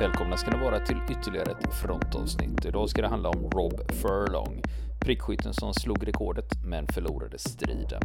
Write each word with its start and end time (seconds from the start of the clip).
Välkomna 0.00 0.36
ska 0.36 0.50
ni 0.50 0.64
vara 0.64 0.80
till 0.80 0.96
ytterligare 1.10 1.50
ett 1.50 1.74
frontavsnitt. 1.74 2.64
Idag 2.64 2.88
ska 2.88 3.02
det 3.02 3.08
handla 3.08 3.28
om 3.28 3.50
Rob 3.50 3.92
Furlong, 3.92 4.62
prickskytten 5.00 5.54
som 5.54 5.74
slog 5.74 6.08
rekordet 6.08 6.64
men 6.64 6.86
förlorade 6.86 7.38
striden. 7.38 8.02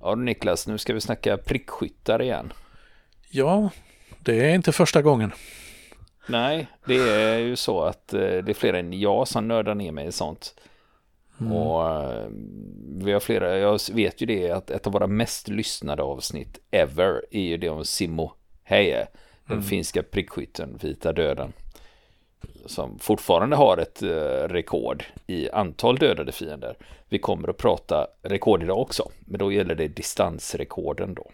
Ja 0.00 0.14
Niklas, 0.14 0.66
nu 0.66 0.78
ska 0.78 0.94
vi 0.94 1.00
snacka 1.00 1.36
prickskyttar 1.36 2.22
igen. 2.22 2.52
Ja, 3.30 3.70
det 4.20 4.50
är 4.50 4.54
inte 4.54 4.72
första 4.72 5.02
gången. 5.02 5.32
Nej, 6.26 6.66
det 6.86 6.98
är 6.98 7.38
ju 7.38 7.56
så 7.56 7.82
att 7.82 8.14
eh, 8.14 8.20
det 8.20 8.48
är 8.48 8.54
fler 8.54 8.74
än 8.74 9.00
jag 9.00 9.28
som 9.28 9.48
nördar 9.48 9.74
ner 9.74 9.92
mig 9.92 10.06
i 10.06 10.12
sånt. 10.12 10.54
Mm. 11.46 11.52
Och 11.52 11.90
eh, 11.90 12.26
vi 13.04 13.12
har 13.12 13.20
flera, 13.20 13.58
jag 13.58 13.80
vet 13.92 14.20
ju 14.20 14.26
det 14.26 14.50
att 14.50 14.70
ett 14.70 14.86
av 14.86 14.92
våra 14.92 15.06
mest 15.06 15.48
lyssnade 15.48 16.02
avsnitt 16.02 16.58
ever 16.70 17.24
är 17.30 17.40
ju 17.40 17.56
det 17.56 17.68
om 17.68 17.84
Simmo 17.84 18.32
Heje, 18.64 19.06
den 19.46 19.56
mm. 19.56 19.62
finska 19.62 20.02
prickskytten, 20.02 20.78
vita 20.82 21.12
döden. 21.12 21.52
Som 22.66 22.98
fortfarande 22.98 23.56
har 23.56 23.78
ett 23.78 24.02
uh, 24.02 24.08
rekord 24.48 25.04
i 25.26 25.50
antal 25.50 25.96
dödade 25.96 26.32
fiender. 26.32 26.76
Vi 27.08 27.18
kommer 27.18 27.48
att 27.48 27.56
prata 27.56 28.06
rekord 28.22 28.62
idag 28.62 28.78
också, 28.78 29.10
men 29.20 29.38
då 29.38 29.52
gäller 29.52 29.74
det 29.74 29.88
distansrekorden 29.88 31.14
då. 31.14 31.30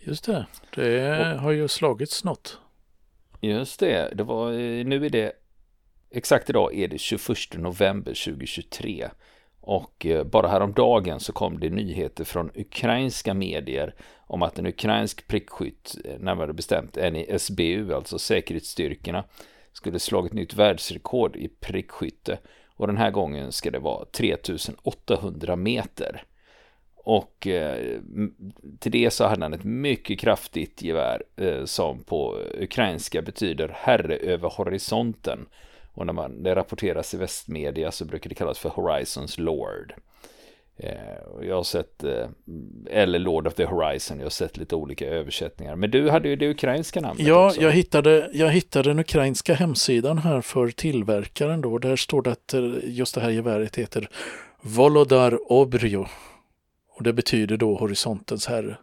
Just 0.00 0.24
det, 0.24 0.46
det 0.74 1.20
och, 1.20 1.40
har 1.40 1.50
ju 1.50 1.68
slagits 1.68 2.24
något. 2.24 2.58
Just 3.40 3.80
det, 3.80 4.12
det 4.14 4.22
var, 4.22 4.50
nu 4.84 5.06
är 5.06 5.10
det 5.10 5.32
Exakt 6.10 6.50
idag 6.50 6.74
är 6.74 6.88
det 6.88 6.98
21 6.98 7.36
november 7.54 8.24
2023 8.24 9.08
och 9.60 10.06
eh, 10.06 10.24
bara 10.24 10.48
häromdagen 10.48 11.20
så 11.20 11.32
kom 11.32 11.60
det 11.60 11.70
nyheter 11.70 12.24
från 12.24 12.50
ukrainska 12.54 13.34
medier 13.34 13.94
om 14.26 14.42
att 14.42 14.58
en 14.58 14.66
ukrainsk 14.66 15.26
prickskytt, 15.28 15.96
eh, 16.04 16.18
närmare 16.18 16.52
bestämt 16.52 16.96
en 16.96 17.16
i 17.16 17.38
SBU, 17.38 17.94
alltså 17.94 18.18
säkerhetsstyrkorna, 18.18 19.24
skulle 19.72 19.98
slagit 19.98 20.32
nytt 20.32 20.54
världsrekord 20.54 21.36
i 21.36 21.48
prickskytte 21.48 22.38
och 22.76 22.86
den 22.86 22.96
här 22.96 23.10
gången 23.10 23.52
ska 23.52 23.70
det 23.70 23.78
vara 23.78 24.04
3800 24.04 25.56
meter. 25.56 26.22
Och 26.94 27.46
eh, 27.46 28.00
till 28.78 28.92
det 28.92 29.10
så 29.10 29.24
hade 29.24 29.44
han 29.44 29.54
ett 29.54 29.64
mycket 29.64 30.20
kraftigt 30.20 30.82
gevär 30.82 31.22
eh, 31.36 31.64
som 31.64 32.04
på 32.04 32.38
ukrainska 32.60 33.22
betyder 33.22 33.68
herre 33.74 34.16
över 34.16 34.48
horisonten. 34.48 35.46
Och 35.92 36.06
när 36.06 36.12
man, 36.12 36.42
det 36.42 36.54
rapporteras 36.54 37.14
i 37.14 37.16
västmedia 37.16 37.90
så 37.90 38.04
brukar 38.04 38.28
det 38.28 38.34
kallas 38.34 38.58
för 38.58 38.68
Horizons 38.68 39.38
Lord. 39.38 39.94
Eh, 40.80 40.92
jag 41.42 41.56
har 41.56 41.62
sett, 41.62 42.04
eh, 42.04 42.28
eller 42.90 43.18
Lord 43.18 43.46
of 43.46 43.54
the 43.54 43.64
Horizon, 43.64 44.18
jag 44.18 44.24
har 44.24 44.30
sett 44.30 44.56
lite 44.56 44.76
olika 44.76 45.06
översättningar. 45.06 45.76
Men 45.76 45.90
du 45.90 46.10
hade 46.10 46.28
ju 46.28 46.36
det 46.36 46.50
ukrainska 46.50 47.00
namnet 47.00 47.26
Ja, 47.26 47.46
också. 47.46 47.62
Jag, 47.62 47.72
hittade, 47.72 48.30
jag 48.32 48.50
hittade 48.50 48.90
den 48.90 48.98
ukrainska 48.98 49.54
hemsidan 49.54 50.18
här 50.18 50.40
för 50.40 50.68
tillverkaren 50.68 51.60
då. 51.60 51.78
Där 51.78 51.96
står 51.96 52.22
det 52.22 52.32
att 52.32 52.54
eh, 52.54 52.72
just 52.82 53.14
det 53.14 53.20
här 53.20 53.30
geväret 53.30 53.76
heter 53.76 54.08
Volodar 54.60 55.52
Obryo. 55.52 56.06
Och 56.96 57.02
det 57.02 57.12
betyder 57.12 57.56
då 57.56 57.76
horisontens 57.76 58.46
herre. 58.46 58.78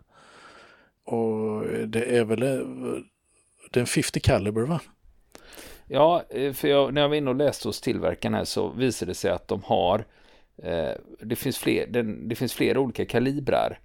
Och 1.05 1.63
det 1.87 2.17
är 2.17 2.23
väl 2.23 2.39
det 3.71 3.79
är 3.79 3.81
en 3.81 3.87
50 3.87 4.19
caliber 4.19 4.61
va? 4.61 4.79
Ja, 5.87 6.23
eh, 6.29 6.53
för 6.53 6.67
jag, 6.67 6.93
när 6.93 7.01
jag 7.01 7.09
var 7.09 7.15
inne 7.15 7.29
och 7.29 7.35
läste 7.35 7.67
hos 7.67 7.81
tillverkaren 7.81 8.33
här 8.33 8.43
så 8.43 8.69
visade 8.69 9.11
det 9.11 9.15
sig 9.15 9.31
att 9.31 9.47
de 9.47 9.63
har 9.63 10.05
eh, 10.57 10.91
det, 11.19 11.35
finns 11.35 11.57
fler, 11.57 11.87
den, 11.87 12.29
det 12.29 12.35
finns 12.35 12.53
flera 12.53 12.79
olika 12.79 13.05
kalibrar. 13.05 13.79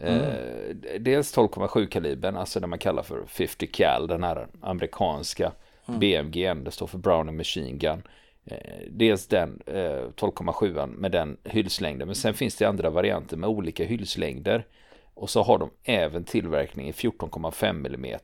Eh, 0.00 0.16
mm. 0.16 0.82
dels 1.00 1.36
12,7 1.36 1.86
kalibern, 1.86 2.36
alltså 2.36 2.60
det 2.60 2.66
man 2.66 2.78
kallar 2.78 3.02
för 3.02 3.26
50 3.26 3.66
cal, 3.66 4.06
den 4.06 4.22
här 4.22 4.46
amerikanska 4.60 5.52
mm. 5.88 6.00
BMG, 6.00 6.54
det 6.54 6.70
står 6.70 6.86
för 6.86 6.98
Browning 6.98 7.36
Machine 7.36 7.78
Gun. 7.78 8.02
Eh, 8.44 8.80
dels 8.90 9.26
den 9.26 9.62
12,7 9.66 10.78
eh, 10.78 10.86
med 10.86 11.12
den 11.12 11.36
hylslängden, 11.44 12.08
men 12.08 12.14
sen 12.14 12.34
finns 12.34 12.56
det 12.56 12.64
andra 12.64 12.90
varianter 12.90 13.36
med 13.36 13.50
olika 13.50 13.84
hylslängder. 13.84 14.66
Och 15.14 15.30
så 15.30 15.42
har 15.42 15.58
de 15.58 15.70
även 15.84 16.24
tillverkning 16.24 16.88
i 16.88 16.92
14,5 16.92 17.86
mm 17.86 18.20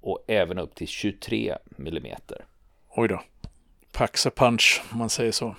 och 0.00 0.24
även 0.26 0.58
upp 0.58 0.74
till 0.74 0.88
23 0.88 1.56
mm. 1.78 2.16
Oj 2.98 3.08
då. 3.08 3.22
Pax 3.92 4.26
a 4.26 4.30
punch, 4.36 4.82
om 4.92 4.98
man 4.98 5.10
säger 5.10 5.32
så. 5.32 5.56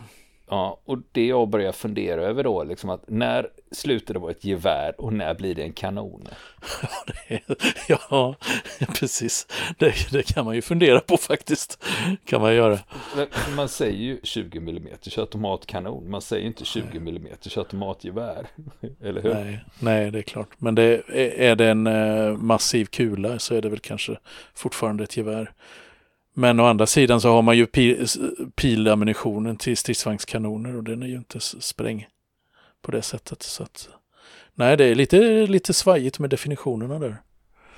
Ja, 0.50 0.81
och 0.86 0.98
det 1.12 1.25
jag 1.25 1.50
börjar 1.50 1.72
fundera 1.72 2.22
över 2.22 2.44
då, 2.44 2.64
liksom 2.64 2.90
att 2.90 3.03
när 3.08 3.50
slutar 3.72 4.14
det 4.14 4.20
vara 4.20 4.31
ett 4.31 4.46
gevär 4.46 5.02
och 5.02 5.14
när 5.14 5.34
blir 5.34 5.56
det 5.56 5.64
en 5.64 5.74
kanon? 5.74 6.28
ja, 7.88 8.36
precis. 9.00 9.48
Det, 9.78 10.12
det, 10.12 10.24
kan 10.34 10.46
man 10.46 10.56
ju 10.56 10.62
fundera 10.62 11.00
på 11.00 11.18
faktiskt. 11.18 11.84
Kan 12.25 12.42
man 12.42 12.56
göra. 12.56 12.80
Man 13.56 13.69
säger 13.69 13.98
ju 13.98 14.19
20 14.24 14.58
mm 14.58 14.88
automatkanon. 15.18 16.09
Man 16.09 16.22
säger 16.22 16.46
inte 16.48 16.66
20 16.66 16.98
mm 16.98 17.28
automatgevär. 17.56 18.48
Eller 19.02 19.22
hur? 19.22 19.34
Nej, 19.34 19.59
nej, 19.80 20.12
det 20.12 20.19
är 20.19 20.24
klart. 20.24 20.50
Men 20.58 20.75
det, 20.75 21.02
är 21.50 21.56
det 21.56 21.68
en 21.68 21.88
eh, 21.88 22.38
massiv 22.38 22.86
kula 22.86 23.40
så 23.40 23.56
är 23.56 23.62
det 23.62 23.69
väl 23.69 23.80
kanske 23.80 24.18
fortfarande 24.54 25.04
ett 25.04 25.18
gevär. 25.18 25.52
Men 26.40 26.59
å 26.59 26.66
andra 26.66 26.86
sidan 26.86 27.22
så 27.22 27.30
har 27.30 27.42
man 27.42 27.58
ju 27.58 27.66
pil, 27.66 28.08
pilammunitionen 28.56 29.58
till 29.58 29.78
stridsvagnskanoner 29.78 30.75
och 30.75 30.84
den 30.84 31.03
är 31.03 31.08
ju 31.08 31.16
inte 31.16 31.40
spräng 31.40 32.08
på 32.81 32.92
det 32.92 33.02
sättet. 33.02 33.44
Så 33.44 33.64
att, 33.64 33.90
nej, 34.53 34.78
det 34.78 34.86
är 34.86 34.96
lite, 34.96 35.48
lite 35.48 35.74
svajigt 35.74 36.20
med 36.20 36.30
definitionerna 36.30 37.00
där. 37.00 37.18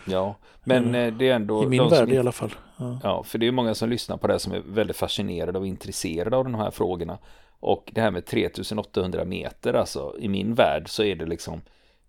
Ja, 0.05 0.35
men 0.63 0.95
mm. 0.95 1.17
det 1.17 1.29
är 1.29 1.35
ändå... 1.35 1.63
I 1.63 1.67
min 1.67 1.89
värld 1.89 2.07
som, 2.07 2.13
i 2.13 2.17
alla 2.17 2.31
fall. 2.31 2.55
Ja. 2.77 2.99
ja, 3.03 3.23
för 3.23 3.37
det 3.37 3.47
är 3.47 3.51
många 3.51 3.75
som 3.75 3.89
lyssnar 3.89 4.17
på 4.17 4.27
det 4.27 4.39
som 4.39 4.53
är 4.53 4.61
väldigt 4.67 4.97
fascinerade 4.97 5.59
och 5.59 5.67
intresserade 5.67 6.37
av 6.37 6.43
de 6.43 6.55
här 6.55 6.71
frågorna. 6.71 7.17
Och 7.59 7.91
det 7.93 8.01
här 8.01 8.11
med 8.11 8.25
3800 8.25 9.25
meter, 9.25 9.73
alltså 9.73 10.15
i 10.19 10.27
min 10.27 10.53
värld 10.53 10.89
så 10.89 11.03
är 11.03 11.15
det 11.15 11.25
liksom, 11.25 11.61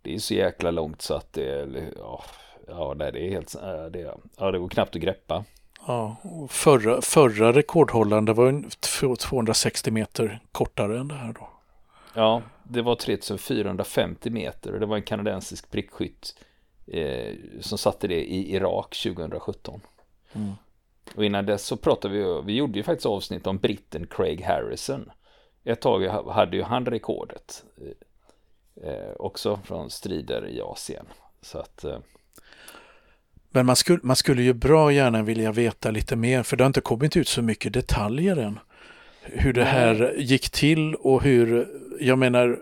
det 0.02 0.14
är 0.14 0.18
så 0.18 0.34
jäkla 0.34 0.70
långt 0.70 1.02
så 1.02 1.14
att 1.14 1.32
det, 1.32 1.68
ja, 1.96 2.24
ja 2.68 2.94
det 2.94 3.04
är 3.06 3.30
helt, 3.30 3.56
det, 3.92 4.14
ja, 4.38 4.50
det 4.50 4.58
går 4.58 4.68
knappt 4.68 4.96
att 4.96 5.02
greppa. 5.02 5.44
Ja, 5.86 6.16
förra, 6.48 7.02
förra 7.02 7.52
rekordhållande 7.52 8.32
var 8.32 8.64
260 9.16 9.90
meter 9.90 10.40
kortare 10.52 10.98
än 10.98 11.08
det 11.08 11.14
här 11.14 11.32
då. 11.32 11.48
Ja, 12.14 12.42
det 12.62 12.82
var 12.82 12.94
3450 12.94 14.30
meter 14.30 14.72
och 14.72 14.80
det 14.80 14.86
var 14.86 14.96
en 14.96 15.02
kanadensisk 15.02 15.70
prickskytt 15.70 16.34
eh, 16.86 17.34
som 17.60 17.78
satte 17.78 18.08
det 18.08 18.24
i 18.24 18.54
Irak 18.54 18.96
2017. 19.02 19.80
Mm. 20.32 20.52
Och 21.14 21.24
innan 21.24 21.46
dess 21.46 21.64
så 21.64 21.76
pratade 21.76 22.14
vi, 22.14 22.42
vi 22.44 22.56
gjorde 22.56 22.78
ju 22.78 22.82
faktiskt 22.82 23.06
avsnitt 23.06 23.46
om 23.46 23.58
britten 23.58 24.06
Craig 24.06 24.42
Harrison. 24.42 25.10
Ett 25.64 25.80
tag 25.80 26.06
hade 26.08 26.56
ju 26.56 26.62
han 26.62 26.86
rekordet. 26.86 27.64
Eh, 28.82 29.12
också 29.18 29.60
från 29.64 29.90
strider 29.90 30.48
i 30.48 30.60
Asien. 30.60 31.06
Så 31.42 31.58
att 31.58 31.84
eh, 31.84 31.98
men 33.50 33.66
man 33.66 33.76
skulle, 33.76 34.00
man 34.02 34.16
skulle 34.16 34.42
ju 34.42 34.52
bra 34.52 34.92
gärna 34.92 35.22
vilja 35.22 35.52
veta 35.52 35.90
lite 35.90 36.16
mer 36.16 36.42
för 36.42 36.56
det 36.56 36.64
har 36.64 36.66
inte 36.66 36.80
kommit 36.80 37.16
ut 37.16 37.28
så 37.28 37.42
mycket 37.42 37.72
detaljer 37.72 38.36
än. 38.36 38.58
Hur 39.22 39.52
det 39.52 39.64
här 39.64 40.14
gick 40.18 40.50
till 40.50 40.94
och 40.94 41.22
hur, 41.22 41.68
jag 42.00 42.18
menar, 42.18 42.58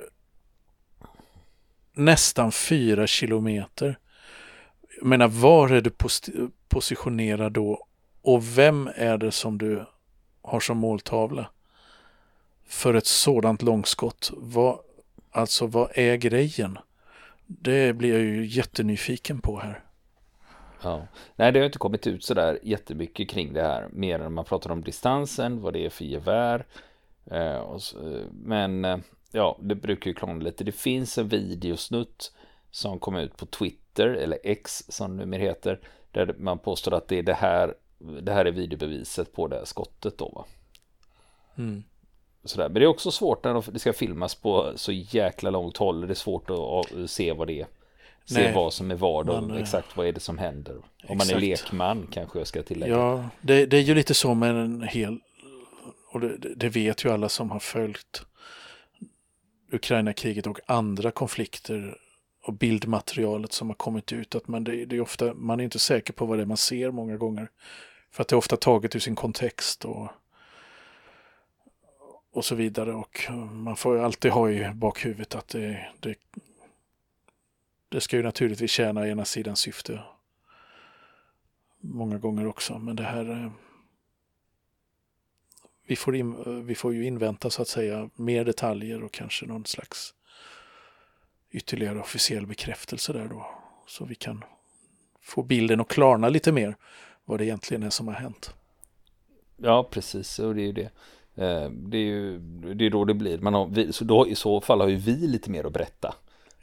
nästan 1.92 2.52
fyra 2.52 3.06
kilometer. 3.06 3.98
Jag 4.98 5.06
menar, 5.06 5.28
var 5.28 5.68
är 5.68 5.80
du 5.80 5.90
pos 5.90 6.22
positionerad 6.68 7.52
då 7.52 7.86
och 8.22 8.58
vem 8.58 8.90
är 8.94 9.18
det 9.18 9.32
som 9.32 9.58
du 9.58 9.86
har 10.42 10.60
som 10.60 10.78
måltavla? 10.78 11.50
För 12.68 12.94
ett 12.94 13.06
sådant 13.06 13.62
långskott. 13.62 14.32
Vad, 14.36 14.78
alltså, 15.30 15.66
vad 15.66 15.90
är 15.94 16.16
grejen? 16.16 16.78
Det 17.46 17.92
blir 17.92 18.12
jag 18.12 18.20
ju 18.20 18.46
jättenyfiken 18.46 19.40
på 19.40 19.60
här. 19.60 19.87
Ja. 20.82 21.06
Nej, 21.36 21.52
det 21.52 21.58
har 21.58 21.66
inte 21.66 21.78
kommit 21.78 22.06
ut 22.06 22.24
sådär 22.24 22.58
jättemycket 22.62 23.30
kring 23.30 23.52
det 23.52 23.62
här. 23.62 23.88
Mer 23.92 24.18
än 24.18 24.32
man 24.32 24.44
pratar 24.44 24.70
om 24.70 24.82
distansen, 24.82 25.60
vad 25.60 25.72
det 25.72 25.86
är 25.86 25.90
för 25.90 26.04
gevär. 26.04 26.66
Eh, 27.30 27.78
så, 27.78 27.96
men 28.32 28.84
eh, 28.84 28.98
ja, 29.32 29.58
det 29.60 29.74
brukar 29.74 30.10
ju 30.10 30.14
krångla 30.14 30.44
lite. 30.44 30.64
Det 30.64 30.72
finns 30.72 31.18
en 31.18 31.28
videosnutt 31.28 32.32
som 32.70 32.98
kom 32.98 33.16
ut 33.16 33.36
på 33.36 33.46
Twitter, 33.46 34.08
eller 34.08 34.38
X 34.44 34.84
som 34.88 35.16
det 35.16 35.24
numera 35.24 35.42
heter. 35.42 35.80
Där 36.12 36.34
man 36.38 36.58
påstår 36.58 36.94
att 36.94 37.08
det 37.08 37.18
är 37.18 37.22
det 37.22 37.34
här, 37.34 37.74
det 37.98 38.32
här 38.32 38.44
är 38.44 38.52
videobeviset 38.52 39.32
på 39.32 39.48
det 39.48 39.56
här 39.56 39.64
skottet 39.64 40.18
då 40.18 40.28
va. 40.28 40.44
Mm. 41.58 41.84
Sådär. 42.44 42.68
Men 42.68 42.74
det 42.74 42.84
är 42.84 42.86
också 42.86 43.10
svårt 43.10 43.44
när 43.44 43.72
det 43.72 43.78
ska 43.78 43.92
filmas 43.92 44.34
på 44.34 44.72
så 44.76 44.92
jäkla 44.92 45.50
långt 45.50 45.76
håll. 45.76 46.00
Det 46.00 46.12
är 46.12 46.14
svårt 46.14 46.50
att 46.50 47.10
se 47.10 47.32
vad 47.32 47.46
det 47.46 47.60
är. 47.60 47.66
Se 48.28 48.42
Nej, 48.42 48.54
vad 48.54 48.72
som 48.72 48.90
är 48.90 48.94
vad 48.94 49.28
och 49.28 49.42
man, 49.42 49.50
eh, 49.50 49.62
exakt 49.62 49.96
vad 49.96 50.06
är 50.06 50.12
det 50.12 50.20
som 50.20 50.38
händer. 50.38 50.76
Om 50.76 50.82
exakt. 51.00 51.18
man 51.18 51.30
är 51.30 51.40
lekman 51.40 52.06
kanske 52.10 52.38
jag 52.38 52.46
ska 52.46 52.62
tillägga. 52.62 52.92
Ja, 52.92 53.28
det, 53.40 53.66
det 53.66 53.76
är 53.76 53.80
ju 53.80 53.94
lite 53.94 54.14
så 54.14 54.34
med 54.34 54.50
en 54.50 54.82
hel, 54.82 55.18
och 56.12 56.20
det, 56.20 56.36
det, 56.56 56.68
vet 56.68 57.04
ju 57.04 57.12
alla 57.12 57.28
som 57.28 57.50
har 57.50 57.58
följt 57.58 58.22
Ukraina-kriget 59.72 60.46
och 60.46 60.60
andra 60.66 61.10
konflikter 61.10 61.96
och 62.44 62.52
bildmaterialet 62.52 63.52
som 63.52 63.68
har 63.68 63.74
kommit 63.74 64.12
ut 64.12 64.34
att 64.34 64.48
man, 64.48 64.64
det, 64.64 64.84
det, 64.84 64.96
är 64.96 65.00
ofta, 65.00 65.34
man 65.34 65.60
är 65.60 65.64
inte 65.64 65.78
säker 65.78 66.12
på 66.12 66.26
vad 66.26 66.38
det 66.38 66.42
är 66.42 66.46
man 66.46 66.56
ser 66.56 66.90
många 66.90 67.16
gånger. 67.16 67.48
För 68.10 68.22
att 68.22 68.28
det 68.28 68.34
är 68.34 68.38
ofta 68.38 68.56
taget 68.56 68.96
ur 68.96 69.00
sin 69.00 69.16
kontext 69.16 69.84
och, 69.84 70.08
och 72.32 72.44
så 72.44 72.54
vidare. 72.54 72.92
Och 72.92 73.26
man 73.52 73.76
får 73.76 73.96
ju 73.96 74.02
alltid 74.02 74.30
ha 74.30 74.50
i 74.50 74.70
bakhuvudet 74.74 75.34
att 75.34 75.48
det, 75.48 75.86
det, 76.00 76.14
det 77.88 78.00
ska 78.00 78.16
ju 78.16 78.22
naturligtvis 78.22 78.70
tjäna 78.70 79.08
ena 79.08 79.24
sidans 79.24 79.60
syfte. 79.60 80.00
Många 81.80 82.18
gånger 82.18 82.46
också, 82.46 82.78
men 82.78 82.96
det 82.96 83.02
här 83.02 83.30
eh, 83.30 83.50
vi 85.86 85.96
får, 85.96 86.16
in, 86.16 86.34
eh, 86.46 86.52
vi 86.52 86.74
får 86.74 86.94
ju 86.94 87.04
invänta 87.04 87.50
så 87.50 87.62
att 87.62 87.68
säga 87.68 88.10
mer 88.14 88.44
detaljer 88.44 89.02
och 89.02 89.12
kanske 89.12 89.46
någon 89.46 89.64
slags 89.64 90.14
ytterligare 91.50 92.00
officiell 92.00 92.46
bekräftelse 92.46 93.12
där 93.12 93.28
då. 93.28 93.46
Så 93.86 94.04
vi 94.04 94.14
kan 94.14 94.44
få 95.20 95.42
bilden 95.42 95.80
att 95.80 95.88
klarna 95.88 96.28
lite 96.28 96.52
mer 96.52 96.76
vad 97.24 97.38
det 97.38 97.44
egentligen 97.44 97.82
är 97.82 97.90
som 97.90 98.08
har 98.08 98.14
hänt. 98.14 98.54
Ja, 99.56 99.88
precis. 99.90 100.38
Och 100.38 100.54
det 100.54 100.62
är 100.62 100.66
ju 100.66 100.72
det. 100.72 100.90
Eh, 101.34 101.70
det 101.70 101.96
är 101.96 102.02
ju 102.02 102.38
det 102.74 102.86
är 102.86 102.90
då 102.90 103.04
det 103.04 103.14
blir. 103.14 103.38
Man 103.38 103.54
har, 103.54 103.92
så 103.92 104.04
då, 104.04 104.28
I 104.28 104.34
så 104.34 104.60
fall 104.60 104.80
har 104.80 104.88
ju 104.88 104.96
vi 104.96 105.16
lite 105.26 105.50
mer 105.50 105.64
att 105.64 105.72
berätta. 105.72 106.14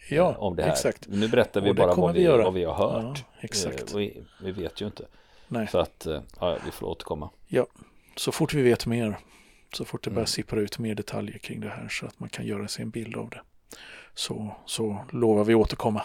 Ja, 0.10 0.32
eh, 0.32 0.40
om 0.40 0.56
det 0.56 0.64
här. 0.64 0.72
exakt. 0.72 1.08
Nu 1.08 1.28
berättar 1.28 1.62
vi 1.62 1.74
bara 1.74 1.96
vad 1.96 2.14
vi, 2.14 2.20
vi 2.20 2.28
vad 2.28 2.54
vi 2.54 2.64
har 2.64 2.74
hört. 2.74 3.18
Ja, 3.18 3.38
exakt. 3.40 3.92
Eh, 3.92 3.98
vi, 3.98 4.24
vi, 4.42 4.52
vet 4.52 4.82
ju 4.82 4.86
inte. 4.86 5.06
Nej. 5.48 5.68
Så 5.68 5.80
att, 5.80 6.08
ja, 6.40 6.58
vi 6.66 6.72
får 6.72 6.88
återkomma. 6.88 7.30
Ja, 7.48 7.68
så 8.16 8.32
fort 8.32 8.54
vi 8.54 8.62
vet 8.62 8.86
mer. 8.86 9.18
Så 9.74 9.86
fort 9.86 10.04
det 10.04 10.10
börjar 10.10 10.20
mm. 10.20 10.28
sippra 10.28 10.60
ut 10.60 10.80
mer 10.80 10.96
detaljer 10.96 11.38
kring 11.38 11.62
det 11.62 11.70
här 11.70 11.88
så 11.90 12.06
att 12.06 12.20
man 12.20 12.30
kan 12.30 12.46
göra 12.46 12.68
sig 12.68 12.84
en 12.84 12.90
bild 12.90 13.16
av 13.16 13.30
det 13.30 13.42
så, 14.16 14.56
så 14.66 15.06
lovar 15.12 15.44
vi 15.44 15.56
återkomma. 15.56 16.04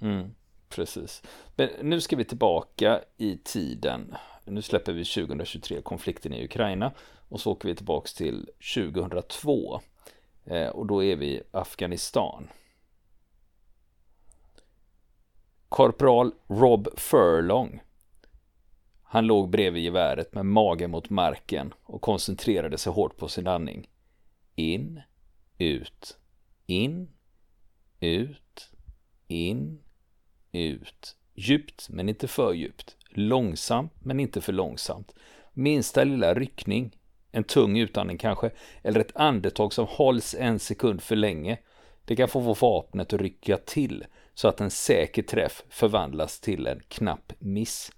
Mm, 0.00 0.34
precis. 0.68 1.22
Men 1.56 1.68
nu 1.82 2.00
ska 2.00 2.16
vi 2.16 2.24
tillbaka 2.24 3.00
i 3.16 3.38
tiden. 3.44 4.14
Nu 4.44 4.62
släpper 4.62 4.92
vi 4.92 5.04
2023 5.04 5.82
konflikten 5.82 6.32
i 6.32 6.44
Ukraina 6.44 6.92
och 7.28 7.40
så 7.40 7.52
åker 7.52 7.68
vi 7.68 7.74
tillbaka 7.74 8.08
till 8.16 8.48
2002 8.74 9.74
eh, 9.74 9.80
Eh, 10.50 10.68
och 10.68 10.86
då 10.86 11.04
är 11.04 11.16
vi 11.16 11.26
i 11.26 11.42
Afghanistan. 11.50 12.48
Korpral 15.68 16.32
Rob 16.46 16.88
Furlong 16.96 17.80
han 19.12 19.26
låg 19.26 19.50
bredvid 19.50 19.82
geväret 19.82 20.34
med 20.34 20.46
magen 20.46 20.90
mot 20.90 21.10
marken 21.10 21.74
och 21.82 22.00
koncentrerade 22.00 22.78
sig 22.78 22.92
hårt 22.92 23.16
på 23.16 23.28
sin 23.28 23.46
andning. 23.46 23.88
In, 24.54 25.00
ut, 25.58 26.18
in, 26.66 27.08
ut, 28.00 28.70
in, 29.26 29.82
ut. 30.52 31.16
Djupt 31.34 31.88
men 31.88 32.08
inte 32.08 32.28
för 32.28 32.52
djupt. 32.52 32.96
Långsamt 33.08 33.92
men 33.98 34.20
inte 34.20 34.40
för 34.40 34.52
långsamt. 34.52 35.14
Minsta 35.52 36.04
lilla 36.04 36.34
ryckning, 36.34 36.96
en 37.32 37.44
tung 37.44 37.78
utandning 37.78 38.18
kanske, 38.18 38.50
eller 38.82 39.00
ett 39.00 39.16
andetag 39.16 39.72
som 39.72 39.86
hålls 39.86 40.34
en 40.38 40.58
sekund 40.58 41.02
för 41.02 41.16
länge. 41.16 41.58
Det 42.04 42.16
kan 42.16 42.28
få 42.28 42.40
vapnet 42.40 43.12
att 43.12 43.20
rycka 43.20 43.56
till 43.56 44.04
så 44.34 44.48
att 44.48 44.60
en 44.60 44.70
säker 44.70 45.22
träff 45.22 45.64
förvandlas 45.68 46.40
till 46.40 46.66
en 46.66 46.82
knapp 46.88 47.32
miss. 47.38 47.92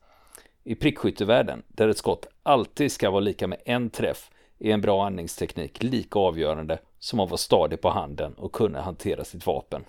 I 0.65 0.75
prickskyttevärlden, 0.75 1.63
där 1.69 1.89
ett 1.89 1.99
skott 1.99 2.27
alltid 2.43 2.93
ska 2.93 3.11
vara 3.11 3.21
lika 3.21 3.47
med 3.47 3.63
en 3.65 3.91
träff, 3.91 4.31
är 4.59 4.71
en 4.71 4.81
bra 4.81 5.07
andningsteknik 5.07 5.83
lika 5.83 6.19
avgörande 6.19 6.79
som 6.99 7.21
att 7.21 7.31
vara 7.31 7.39
stadig 7.39 7.81
på 7.81 7.91
handen 7.91 8.35
och 8.35 8.53
kunna 8.53 8.81
hantera 8.81 9.25
sitt 9.25 9.47
vapen. 9.47 9.85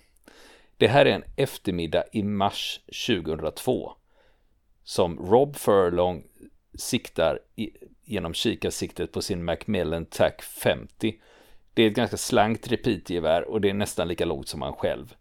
Det 0.78 0.88
här 0.88 1.06
är 1.06 1.12
en 1.12 1.24
eftermiddag 1.36 2.04
i 2.12 2.24
mars 2.24 2.80
2002 3.08 3.94
som 4.84 5.20
Rob 5.20 5.56
Furlong 5.56 6.24
siktar 6.74 7.40
genom 8.06 8.34
kikarsiktet 8.34 9.12
på 9.12 9.22
sin 9.22 9.44
Macmillan 9.44 10.06
TAC 10.06 10.34
50. 10.42 11.20
Det 11.74 11.84
är 11.84 11.88
ett 11.88 11.96
ganska 11.96 12.18
slankt 12.18 12.68
repeatgevär 12.68 13.50
och 13.50 13.62
det 13.62 13.70
är 13.70 13.74
nästan 13.74 14.08
lika 14.08 14.26
lågt 14.26 14.48
som 14.48 14.62
han 14.62 14.74
själv. 14.74 15.16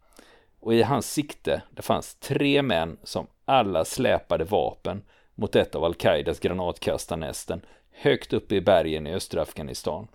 Och 0.61 0.75
i 0.75 0.83
hans 0.83 1.13
sikte, 1.13 1.63
det 1.71 1.83
fanns 1.83 2.15
tre 2.15 2.63
män 2.63 2.99
som 3.03 3.27
alla 3.45 3.85
släpade 3.85 4.45
vapen 4.45 5.03
mot 5.35 5.57
ett 5.57 5.75
av 5.75 5.85
al-Qaidas 5.85 6.41
granatkastarnästen 6.41 7.61
högt 7.91 8.33
uppe 8.33 8.55
i 8.55 8.61
bergen 8.61 9.07
i 9.07 9.15
östra 9.15 9.43
Afghanistan. 9.43 10.09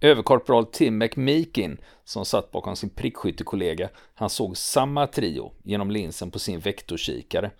Överkorpral 0.00 0.66
Tim 0.66 0.98
McMeekin, 0.98 1.78
som 2.04 2.24
satt 2.24 2.50
bakom 2.50 2.76
sin 2.76 2.90
prickskyttekollega, 2.90 3.88
han 4.14 4.30
såg 4.30 4.56
samma 4.56 5.06
trio 5.06 5.52
genom 5.62 5.90
linsen 5.90 6.30
på 6.30 6.38
sin 6.38 6.60
vektorkikare. 6.60 7.50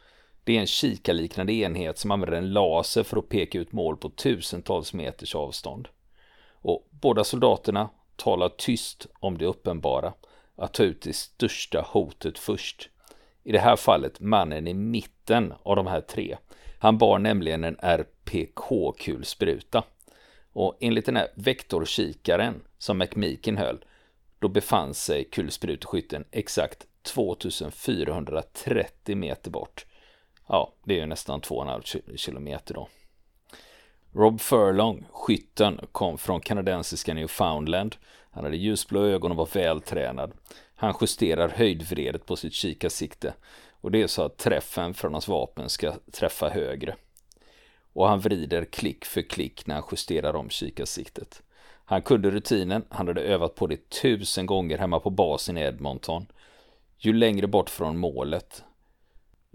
Det 0.47 0.57
är 0.57 0.61
en 0.61 0.67
kikarliknande 0.67 1.53
enhet 1.53 1.99
som 1.99 2.11
använder 2.11 2.39
en 2.39 2.53
laser 2.53 3.03
för 3.03 3.17
att 3.17 3.29
peka 3.29 3.59
ut 3.59 3.73
mål 3.73 3.97
på 3.97 4.11
tusentals 4.11 4.93
meters 4.93 5.35
avstånd. 5.35 5.89
Och 6.53 6.89
båda 6.91 7.25
soldaterna 7.25 7.89
talar 8.17 8.49
tyst 8.49 9.07
om 9.21 9.39
det 9.39 9.47
uppenbara, 9.47 10.13
att 10.57 10.75
ta 10.75 10.83
ut 10.83 11.03
det 11.03 11.17
största 11.17 11.85
hotet 11.89 12.39
först. 12.39 12.89
I 13.45 13.53
det 13.53 13.59
här 13.59 13.77
fallet 13.77 14.21
mannen 14.21 14.67
i 14.67 14.75
mitten 14.75 15.55
av 15.63 15.77
de 15.77 15.87
här 15.87 16.01
tre. 16.01 16.37
Han 16.79 16.99
bar 16.99 17.19
nämligen 17.19 17.65
en 17.65 17.77
RPK-kulspruta. 17.77 19.83
Och 20.53 20.77
enligt 20.81 21.07
den 21.07 21.17
här 21.17 21.29
vektorkikaren 21.35 22.63
som 22.79 22.99
McMeekin 22.99 23.57
höll, 23.57 23.85
då 24.39 24.49
befann 24.49 24.95
sig 24.95 25.25
kulspruteskytten 25.25 26.25
exakt 26.31 26.87
2430 27.03 29.17
meter 29.17 29.51
bort. 29.51 29.87
Ja, 30.47 30.73
det 30.85 30.95
är 30.95 30.99
ju 30.99 31.07
nästan 31.07 31.41
2,5 31.41 32.17
kilometer 32.17 32.75
då. 32.75 32.89
Rob 34.13 34.41
Furlong, 34.41 35.07
skytten, 35.13 35.81
kom 35.93 36.19
från 36.19 36.41
kanadensiska 36.41 37.15
Newfoundland. 37.15 37.97
Han 38.31 38.45
hade 38.45 38.57
ljusblå 38.57 39.05
ögon 39.05 39.31
och 39.31 39.37
var 39.37 39.49
vältränad. 39.53 40.33
Han 40.75 40.95
justerar 41.01 41.49
höjdvredet 41.49 42.27
på 42.27 42.37
sitt 42.37 42.53
kikarsikte 42.53 43.35
och 43.81 43.91
det 43.91 44.03
är 44.03 44.07
så 44.07 44.23
att 44.23 44.39
träffen 44.39 44.95
från 44.95 45.13
hans 45.13 45.29
vapen 45.29 45.69
ska 45.69 45.95
träffa 46.13 46.49
högre. 46.49 46.97
Och 47.93 48.09
han 48.09 48.21
vrider 48.21 48.65
klick 48.65 49.05
för 49.05 49.23
klick 49.23 49.67
när 49.67 49.75
han 49.75 49.85
justerar 49.93 50.37
om 50.37 50.51
kikarsiktet. 50.51 51.43
Han 51.85 52.03
kunde 52.03 52.31
rutinen, 52.31 52.85
han 52.89 53.07
hade 53.07 53.21
övat 53.21 53.55
på 53.55 53.67
det 53.67 53.91
tusen 53.91 54.47
gånger 54.47 54.79
hemma 54.79 55.01
på 55.01 55.11
basen 55.11 55.59
i 55.59 55.61
Edmonton. 55.61 56.27
Ju 56.99 57.13
längre 57.13 57.47
bort 57.47 57.71
från 57.71 57.99
målet, 57.99 58.65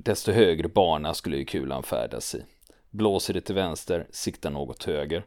desto 0.03 0.31
högre 0.31 0.67
bana 0.67 1.13
skulle 1.13 1.37
ju 1.37 1.45
kulan 1.45 1.83
färdas 1.83 2.35
i. 2.35 2.43
Blåser 2.89 3.33
det 3.33 3.41
till 3.41 3.55
vänster, 3.55 4.07
siktar 4.11 4.49
något 4.49 4.83
höger. 4.83 5.25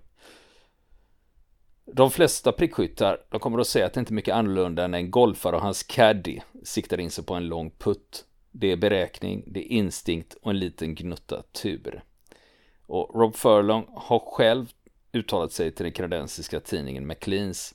De 1.87 2.11
flesta 2.11 2.53
prickskyttar 2.53 3.19
de 3.31 3.41
kommer 3.41 3.59
att 3.59 3.67
säga 3.67 3.87
att 3.87 3.93
det 3.93 4.01
inte 4.01 4.13
är 4.13 4.15
mycket 4.15 4.35
annorlunda 4.35 4.85
än 4.85 4.95
en 4.95 5.11
golfare 5.11 5.57
och 5.57 5.63
hans 5.63 5.83
caddy 5.83 6.41
siktar 6.65 7.01
in 7.01 7.11
sig 7.11 7.25
på 7.25 7.35
en 7.35 7.49
lång 7.49 7.71
putt. 7.71 8.25
Det 8.51 8.73
är 8.73 8.77
beräkning, 8.77 9.45
det 9.47 9.61
är 9.61 9.77
instinkt 9.77 10.37
och 10.43 10.51
en 10.51 10.59
liten 10.59 10.95
gnutta 10.95 11.43
tur. 11.43 12.03
Och 12.87 13.21
Rob 13.21 13.37
Furlong 13.37 13.87
har 13.95 14.19
själv 14.19 14.73
uttalat 15.13 15.53
sig 15.53 15.73
till 15.73 15.85
den 15.85 15.93
kanadensiska 15.93 16.61
tidningen 16.61 17.07
McLeans. 17.07 17.75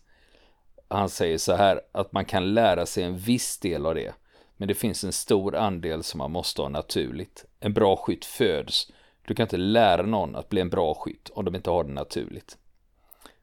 Han 0.87 1.09
säger 1.09 1.37
så 1.37 1.53
här 1.53 1.81
att 1.91 2.11
man 2.11 2.25
kan 2.25 2.53
lära 2.53 2.85
sig 2.85 3.03
en 3.03 3.17
viss 3.17 3.57
del 3.57 3.85
av 3.85 3.95
det, 3.95 4.13
men 4.59 4.67
det 4.67 4.73
finns 4.73 5.03
en 5.03 5.11
stor 5.11 5.55
andel 5.55 6.03
som 6.03 6.17
man 6.17 6.31
måste 6.31 6.61
ha 6.61 6.69
naturligt. 6.69 7.45
En 7.59 7.73
bra 7.73 7.95
skytt 7.95 8.25
föds. 8.25 8.91
Du 9.25 9.35
kan 9.35 9.43
inte 9.43 9.57
lära 9.57 10.01
någon 10.01 10.35
att 10.35 10.49
bli 10.49 10.61
en 10.61 10.69
bra 10.69 10.93
skytt 10.93 11.29
om 11.33 11.45
de 11.45 11.55
inte 11.55 11.69
har 11.69 11.83
det 11.83 11.93
naturligt. 11.93 12.57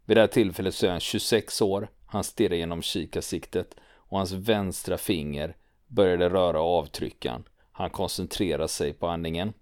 Vid 0.04 0.16
det 0.16 0.20
här 0.20 0.28
tillfället 0.28 0.74
så 0.74 0.86
är 0.86 0.90
han 0.90 1.00
26 1.00 1.62
år, 1.62 1.88
han 2.06 2.24
stirrar 2.24 2.56
genom 2.56 2.82
kikarsiktet 2.82 3.74
och 3.94 4.18
hans 4.18 4.32
vänstra 4.32 4.98
finger 4.98 5.56
började 5.86 6.28
röra 6.28 6.60
avtryckan. 6.60 7.44
Han 7.72 7.90
koncentrerar 7.90 8.66
sig 8.66 8.92
på 8.92 9.06
andningen. 9.06 9.52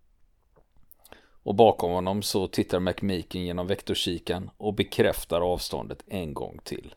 Och 1.43 1.55
bakom 1.55 1.93
honom 1.93 2.23
så 2.23 2.47
tittar 2.47 2.81
McMeekin 2.81 3.47
genom 3.47 3.67
vektorkikan 3.67 4.51
och 4.57 4.75
bekräftar 4.75 5.41
avståndet 5.41 6.05
en 6.07 6.35
gång 6.35 6.59
till. 6.65 6.95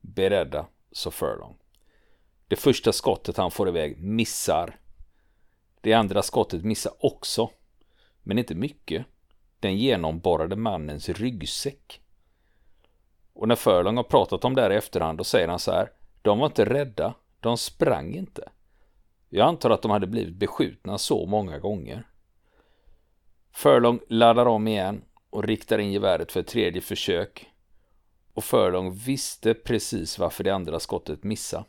Beredda, 0.00 0.66
så 0.92 1.10
Furlong. 1.10 1.56
Det 2.48 2.56
första 2.56 2.92
skottet 2.92 3.36
han 3.36 3.50
får 3.50 3.68
iväg 3.68 4.00
missar. 4.02 4.78
Det 5.80 5.92
andra 5.92 6.22
skottet 6.22 6.64
missar 6.64 6.92
också. 6.98 7.50
Men 8.22 8.38
inte 8.38 8.54
mycket. 8.54 9.06
Den 9.60 9.76
genomborrade 9.76 10.56
mannens 10.56 11.08
ryggsäck. 11.08 12.00
Och 13.32 13.48
när 13.48 13.56
Furlong 13.56 13.96
har 13.96 14.04
pratat 14.04 14.44
om 14.44 14.54
det 14.54 14.62
här 14.62 14.72
i 14.72 14.76
efterhand 14.76 15.18
då 15.18 15.24
säger 15.24 15.48
han 15.48 15.58
så 15.58 15.72
här. 15.72 15.92
De 16.22 16.38
var 16.38 16.46
inte 16.46 16.64
rädda. 16.64 17.14
De 17.40 17.58
sprang 17.58 18.14
inte. 18.14 18.48
Jag 19.28 19.48
antar 19.48 19.70
att 19.70 19.82
de 19.82 19.90
hade 19.90 20.06
blivit 20.06 20.34
beskjutna 20.34 20.98
så 20.98 21.26
många 21.26 21.58
gånger. 21.58 22.06
Furlong 23.52 24.00
laddar 24.08 24.46
om 24.46 24.68
igen 24.68 25.04
och 25.30 25.44
riktar 25.44 25.78
in 25.78 25.92
geväret 25.92 26.32
för 26.32 26.40
ett 26.40 26.46
tredje 26.46 26.82
försök. 26.82 27.50
och 28.34 28.44
Furlong 28.44 28.94
visste 28.94 29.54
precis 29.54 30.18
varför 30.18 30.44
det 30.44 30.54
andra 30.54 30.80
skottet 30.80 31.24
missade. 31.24 31.64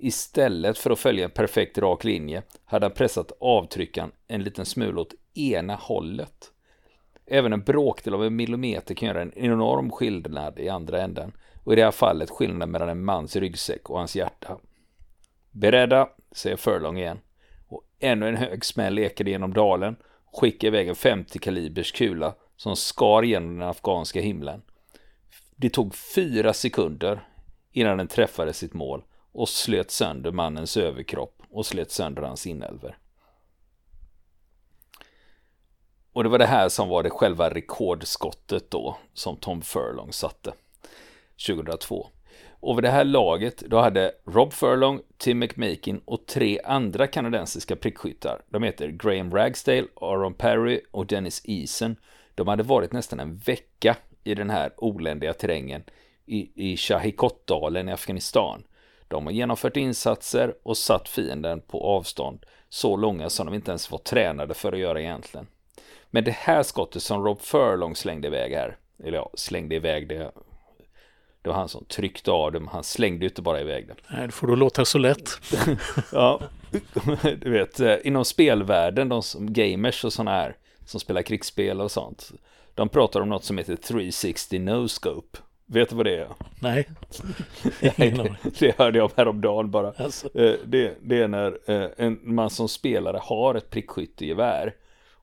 Istället 0.00 0.78
för 0.78 0.90
att 0.90 0.98
följa 0.98 1.24
en 1.24 1.30
perfekt 1.30 1.78
rak 1.78 2.04
linje 2.04 2.42
hade 2.64 2.86
han 2.86 2.92
pressat 2.92 3.32
avtryckaren 3.40 4.12
en 4.28 4.42
liten 4.42 4.66
smula 4.66 5.00
åt 5.00 5.14
ena 5.34 5.74
hållet. 5.74 6.52
Även 7.26 7.52
en 7.52 7.62
bråkdel 7.62 8.14
av 8.14 8.24
en 8.24 8.36
millimeter 8.36 8.94
kan 8.94 9.08
göra 9.08 9.22
en 9.22 9.38
enorm 9.38 9.90
skillnad 9.90 10.58
i 10.58 10.68
andra 10.68 11.02
änden 11.02 11.32
och 11.64 11.72
i 11.72 11.76
det 11.76 11.84
här 11.84 11.90
fallet 11.90 12.30
skillnaden 12.30 12.70
mellan 12.70 12.88
en 12.88 13.04
mans 13.04 13.36
ryggsäck 13.36 13.90
och 13.90 13.98
hans 13.98 14.16
hjärta. 14.16 14.58
Beredda, 15.50 16.08
säger 16.32 16.56
Furlong 16.56 16.98
igen. 16.98 17.18
Och 17.68 17.82
ännu 18.00 18.28
en 18.28 18.36
hög 18.36 18.64
smäll 18.64 18.98
ekade 18.98 19.30
genom 19.30 19.52
dalen 19.52 19.96
och 20.24 20.40
skickade 20.40 20.66
iväg 20.66 20.88
en 20.88 20.94
50 20.94 21.38
kalibers 21.38 21.92
kula 21.92 22.34
som 22.56 22.76
skar 22.76 23.22
genom 23.22 23.58
den 23.58 23.68
afghanska 23.68 24.20
himlen. 24.20 24.62
Det 25.56 25.70
tog 25.70 25.94
fyra 25.94 26.52
sekunder 26.52 27.28
innan 27.72 27.98
den 27.98 28.08
träffade 28.08 28.52
sitt 28.52 28.74
mål 28.74 29.02
och 29.38 29.48
slöt 29.48 29.90
sönder 29.90 30.32
mannens 30.32 30.76
överkropp 30.76 31.42
och 31.50 31.66
slet 31.66 31.90
sönder 31.90 32.22
hans 32.22 32.46
inälvor. 32.46 32.98
Och 36.12 36.22
det 36.22 36.28
var 36.28 36.38
det 36.38 36.46
här 36.46 36.68
som 36.68 36.88
var 36.88 37.02
det 37.02 37.10
själva 37.10 37.50
rekordskottet 37.50 38.70
då 38.70 38.96
som 39.14 39.36
Tom 39.36 39.62
Furlong 39.62 40.12
satte 40.12 40.54
2002. 41.46 42.06
Och 42.60 42.78
vid 42.78 42.84
det 42.84 42.90
här 42.90 43.04
laget 43.04 43.58
då 43.58 43.80
hade 43.80 44.12
Rob 44.24 44.52
Furlong, 44.52 45.00
Tim 45.16 45.38
McMakin 45.38 46.00
och 46.04 46.26
tre 46.26 46.60
andra 46.64 47.06
kanadensiska 47.06 47.76
prickskyttar. 47.76 48.42
De 48.48 48.62
heter 48.62 48.88
Graham 48.88 49.30
Ragsdale, 49.30 49.86
Aaron 49.94 50.34
Perry 50.34 50.80
och 50.90 51.06
Dennis 51.06 51.42
Eason. 51.44 51.96
De 52.34 52.48
hade 52.48 52.62
varit 52.62 52.92
nästan 52.92 53.20
en 53.20 53.36
vecka 53.36 53.96
i 54.24 54.34
den 54.34 54.50
här 54.50 54.72
oländiga 54.76 55.32
terrängen 55.32 55.82
i, 56.26 56.70
i 56.72 56.76
Shahikot-dalen 56.76 57.88
i 57.88 57.92
Afghanistan. 57.92 58.64
De 59.08 59.26
har 59.26 59.32
genomfört 59.32 59.76
insatser 59.76 60.54
och 60.62 60.76
satt 60.76 61.08
fienden 61.08 61.60
på 61.60 61.84
avstånd 61.84 62.46
så 62.68 62.96
långa 62.96 63.30
som 63.30 63.46
de 63.46 63.54
inte 63.54 63.70
ens 63.70 63.90
var 63.90 63.98
tränade 63.98 64.54
för 64.54 64.72
att 64.72 64.78
göra 64.78 65.00
egentligen. 65.00 65.46
Men 66.10 66.24
det 66.24 66.30
här 66.30 66.62
skottet 66.62 67.02
som 67.02 67.24
Rob 67.24 67.40
Furlong 67.40 67.96
slängde 67.96 68.28
iväg 68.28 68.52
här, 68.52 68.76
eller 69.04 69.18
ja, 69.18 69.30
slängde 69.34 69.74
iväg 69.74 70.08
det. 70.08 70.32
Det 71.42 71.48
var 71.48 71.56
han 71.56 71.68
som 71.68 71.84
tryckte 71.84 72.30
av 72.30 72.52
dem, 72.52 72.68
han 72.68 72.84
slängde 72.84 73.24
inte 73.24 73.42
bara 73.42 73.60
iväg 73.60 73.88
det. 73.88 73.94
Nej, 74.10 74.26
det 74.26 74.32
får 74.32 74.46
då 74.46 74.54
låta 74.54 74.84
så 74.84 74.98
lätt. 74.98 75.30
ja, 76.12 76.40
du 77.40 77.50
vet, 77.50 77.80
eh, 77.80 77.96
inom 78.04 78.24
spelvärlden, 78.24 79.08
de 79.08 79.22
som 79.22 79.52
gamers 79.52 80.04
och 80.04 80.12
sådana 80.12 80.30
här, 80.30 80.56
som 80.84 81.00
spelar 81.00 81.22
krigsspel 81.22 81.80
och 81.80 81.90
sånt, 81.90 82.32
de 82.74 82.88
pratar 82.88 83.20
om 83.20 83.28
något 83.28 83.44
som 83.44 83.58
heter 83.58 83.76
360 83.76 84.58
no 84.58 84.88
scope. 84.88 85.38
Vet 85.70 85.88
du 85.88 85.96
vad 85.96 86.06
det 86.06 86.16
är? 86.16 86.28
Nej. 86.60 86.88
det, 87.96 88.36
det 88.58 88.78
hörde 88.78 88.98
jag 88.98 89.04
om 89.04 89.10
häromdagen 89.16 89.70
bara. 89.70 89.92
Alltså. 89.96 90.38
Eh, 90.38 90.54
det, 90.64 90.94
det 91.02 91.22
är 91.22 91.28
när 91.28 91.58
eh, 91.66 91.90
en, 91.96 92.20
man 92.22 92.50
som 92.50 92.68
spelare 92.68 93.20
har 93.22 93.54
ett 93.54 93.70
prickskyttegevär 93.70 94.74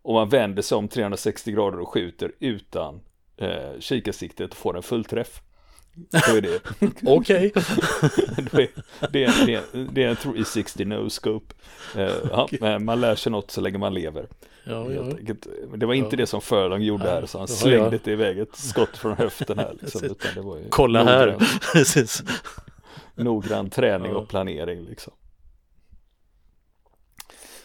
och 0.02 0.14
man 0.14 0.30
vänder 0.30 0.62
sig 0.62 0.78
om 0.78 0.88
360 0.88 1.52
grader 1.52 1.80
och 1.80 1.90
skjuter 1.90 2.32
utan 2.40 3.02
eh, 3.38 3.80
kikarsiktet 3.80 4.52
och 4.52 4.58
får 4.58 4.78
en 4.78 4.84
fullträff. 4.84 5.42
Då 5.96 6.36
är 6.36 6.42
det. 6.42 6.62
Okej. 7.06 7.52
det, 8.52 8.70
det, 9.12 9.24
är, 9.24 9.92
det 9.92 10.04
är 10.04 10.10
en 10.10 10.16
360 10.16 10.86
no 10.86 11.10
scope. 11.10 11.56
Eh, 11.96 12.14
ja, 12.32 12.44
okay. 12.54 12.80
Man 12.80 13.02
lär 13.02 13.16
sig 13.16 13.32
något 13.32 13.52
så 13.52 13.62
länge 13.62 13.78
man 13.78 13.94
lever. 13.94 14.28
Ja, 14.64 14.92
ja. 14.92 15.04
Det 15.76 15.86
var 15.86 15.94
inte 15.94 16.16
det 16.16 16.28
som 16.28 16.42
Furlong 16.42 16.82
gjorde 16.82 17.04
här, 17.04 17.26
så 17.26 17.38
han 17.38 17.48
slängde 17.48 17.96
inte 17.96 18.12
iväg 18.12 18.40
ett 18.40 18.56
skott 18.56 18.98
från 18.98 19.14
höften 19.14 19.60
här. 19.60 19.76
Liksom, 19.82 20.02
det 20.02 20.70
Kolla 20.70 21.04
här! 21.04 21.38
Precis. 21.74 22.24
Noggrann 23.16 23.70
träning 23.70 24.16
och 24.16 24.28
planering 24.28 24.86
liksom. 24.86 25.14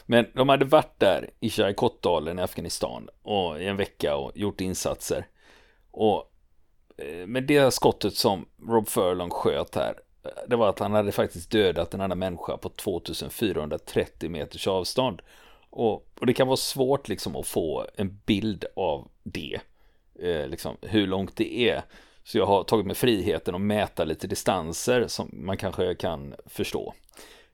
Men 0.06 0.26
de 0.34 0.49
hade 0.49 0.64
varit 0.64 0.99
där 0.99 1.30
i 1.40 1.50
Shaikot-dalen 1.50 2.38
i 2.38 2.42
Afghanistan 2.42 3.08
och 3.22 3.60
i 3.60 3.66
en 3.66 3.76
vecka 3.76 4.16
och 4.16 4.32
gjort 4.34 4.60
insatser. 4.60 5.26
Och 5.90 6.29
Eh, 7.00 7.26
med 7.26 7.45
det 7.45 7.71
skottet 7.71 8.14
som 8.14 8.47
Rob 8.69 8.88
Furlong 8.88 9.30
sköt 9.30 9.75
här, 9.75 9.95
eh, 10.25 10.30
det 10.49 10.57
var 10.57 10.69
att 10.69 10.78
han 10.78 10.92
hade 10.92 11.12
faktiskt 11.12 11.50
dödat 11.50 11.95
en 11.95 12.00
annan 12.00 12.19
människa 12.19 12.57
på 12.57 12.69
2430 12.69 14.30
meters 14.30 14.66
avstånd. 14.66 15.23
Och, 15.71 16.07
och 16.21 16.26
det 16.26 16.33
kan 16.33 16.47
vara 16.47 16.57
svårt 16.57 17.09
liksom 17.09 17.37
att 17.37 17.47
få 17.47 17.87
en 17.97 18.21
bild 18.26 18.64
av 18.76 19.09
det, 19.23 19.61
eh, 20.19 20.49
liksom 20.49 20.76
hur 20.83 21.07
långt 21.07 21.37
det 21.37 21.71
är. 21.71 21.83
Så 22.25 22.38
jag 22.38 22.47
har 22.47 22.64
tagit 22.64 22.87
mig 22.87 22.95
friheten 22.95 23.54
att 23.54 23.61
mäta 23.61 24.04
lite 24.04 24.26
distanser 24.26 25.07
som 25.07 25.30
man 25.33 25.57
kanske 25.57 25.95
kan 25.95 26.35
förstå. 26.47 26.95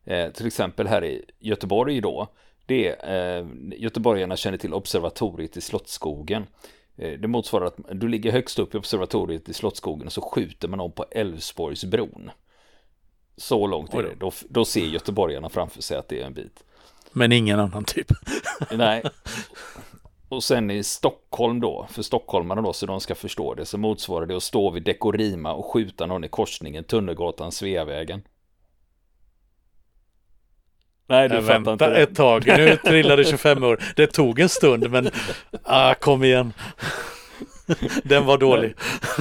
Eh, 0.04 0.30
till 0.30 0.46
exempel 0.46 0.86
här 0.86 1.04
i 1.04 1.24
Göteborg 1.38 2.00
då, 2.00 2.28
det 2.66 2.88
är 2.88 3.40
eh, 3.40 3.46
göteborgarna 3.76 4.36
känner 4.36 4.58
till 4.58 4.74
observatoriet 4.74 5.56
i 5.56 5.60
Slottsskogen. 5.60 6.46
Eh, 6.96 7.18
det 7.18 7.28
motsvarar 7.28 7.66
att 7.66 7.76
du 7.92 8.08
ligger 8.08 8.32
högst 8.32 8.58
upp 8.58 8.74
i 8.74 8.78
observatoriet 8.78 9.48
i 9.48 9.54
Slottsskogen 9.54 10.06
och 10.06 10.12
så 10.12 10.20
skjuter 10.20 10.68
man 10.68 10.80
om 10.80 10.92
på 10.92 11.04
Älvsborgsbron. 11.10 12.30
Så 13.36 13.66
långt 13.66 13.94
är 13.94 14.02
det. 14.02 14.14
Då, 14.14 14.32
då 14.48 14.64
ser 14.64 14.86
göteborgarna 14.86 15.48
framför 15.48 15.82
sig 15.82 15.96
att 15.96 16.08
det 16.08 16.20
är 16.20 16.26
en 16.26 16.34
bit. 16.34 16.64
Men 17.12 17.32
ingen 17.32 17.60
annan 17.60 17.84
typ. 17.84 18.06
Nej. 18.72 19.02
Och 20.28 20.44
sen 20.44 20.70
i 20.70 20.82
Stockholm 20.82 21.60
då, 21.60 21.86
för 21.90 22.02
stockholmarna 22.02 22.62
då, 22.62 22.72
så 22.72 22.86
de 22.86 23.00
ska 23.00 23.14
förstå 23.14 23.54
det, 23.54 23.64
så 23.64 23.78
motsvarar 23.78 24.26
det 24.26 24.36
att 24.36 24.42
stå 24.42 24.70
vid 24.70 24.82
Dekorima 24.82 25.52
och 25.52 25.66
skjuta 25.66 26.06
någon 26.06 26.24
i 26.24 26.28
korsningen 26.28 26.84
Tunnelgatan, 26.84 27.52
Sveavägen. 27.52 28.22
Nej, 31.06 31.28
du 31.28 31.42
fattar 31.42 31.72
inte 31.72 31.90
det. 31.90 32.02
ett 32.02 32.14
tag. 32.14 32.46
Nu 32.46 32.76
trillade 32.76 33.24
25 33.24 33.62
år. 33.62 33.82
Det 33.96 34.06
tog 34.06 34.40
en 34.40 34.48
stund, 34.48 34.90
men 34.90 35.10
ah, 35.62 35.94
kom 35.94 36.24
igen. 36.24 36.52
Den 38.04 38.26
var 38.26 38.38
dålig. 38.38 38.74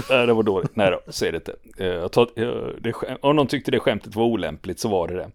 Nej, 0.09 0.27
den 0.27 0.35
var 0.35 0.43
dålig. 0.43 0.69
Nej 0.73 0.91
då, 0.91 1.11
så 1.11 1.25
är 1.25 1.31
det 1.31 1.35
inte. 1.35 1.55
Eh, 1.77 1.87
jag 1.87 2.11
tar, 2.11 2.29
det, 2.81 3.17
om 3.21 3.35
någon 3.35 3.47
tyckte 3.47 3.71
det 3.71 3.79
skämtet 3.79 4.15
var 4.15 4.23
olämpligt 4.23 4.79
så 4.79 4.89
var 4.89 5.07
det 5.07 5.13
det. 5.15 5.31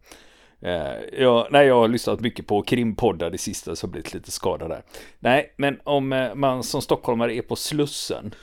Eh, 0.62 1.22
jag, 1.22 1.46
nej, 1.50 1.66
jag 1.66 1.74
har 1.74 1.88
lyssnat 1.88 2.20
mycket 2.20 2.46
på 2.46 2.62
krimpoddar 2.62 3.30
det 3.30 3.38
sista 3.38 3.76
så 3.76 3.86
blivit 3.86 4.14
lite 4.14 4.30
skadad 4.30 4.70
där. 4.70 4.82
Nej, 5.18 5.54
men 5.56 5.80
om 5.84 6.12
eh, 6.12 6.34
man 6.34 6.62
som 6.62 6.82
stockholmare 6.82 7.34
är 7.34 7.42
på 7.42 7.56
Slussen 7.56 8.34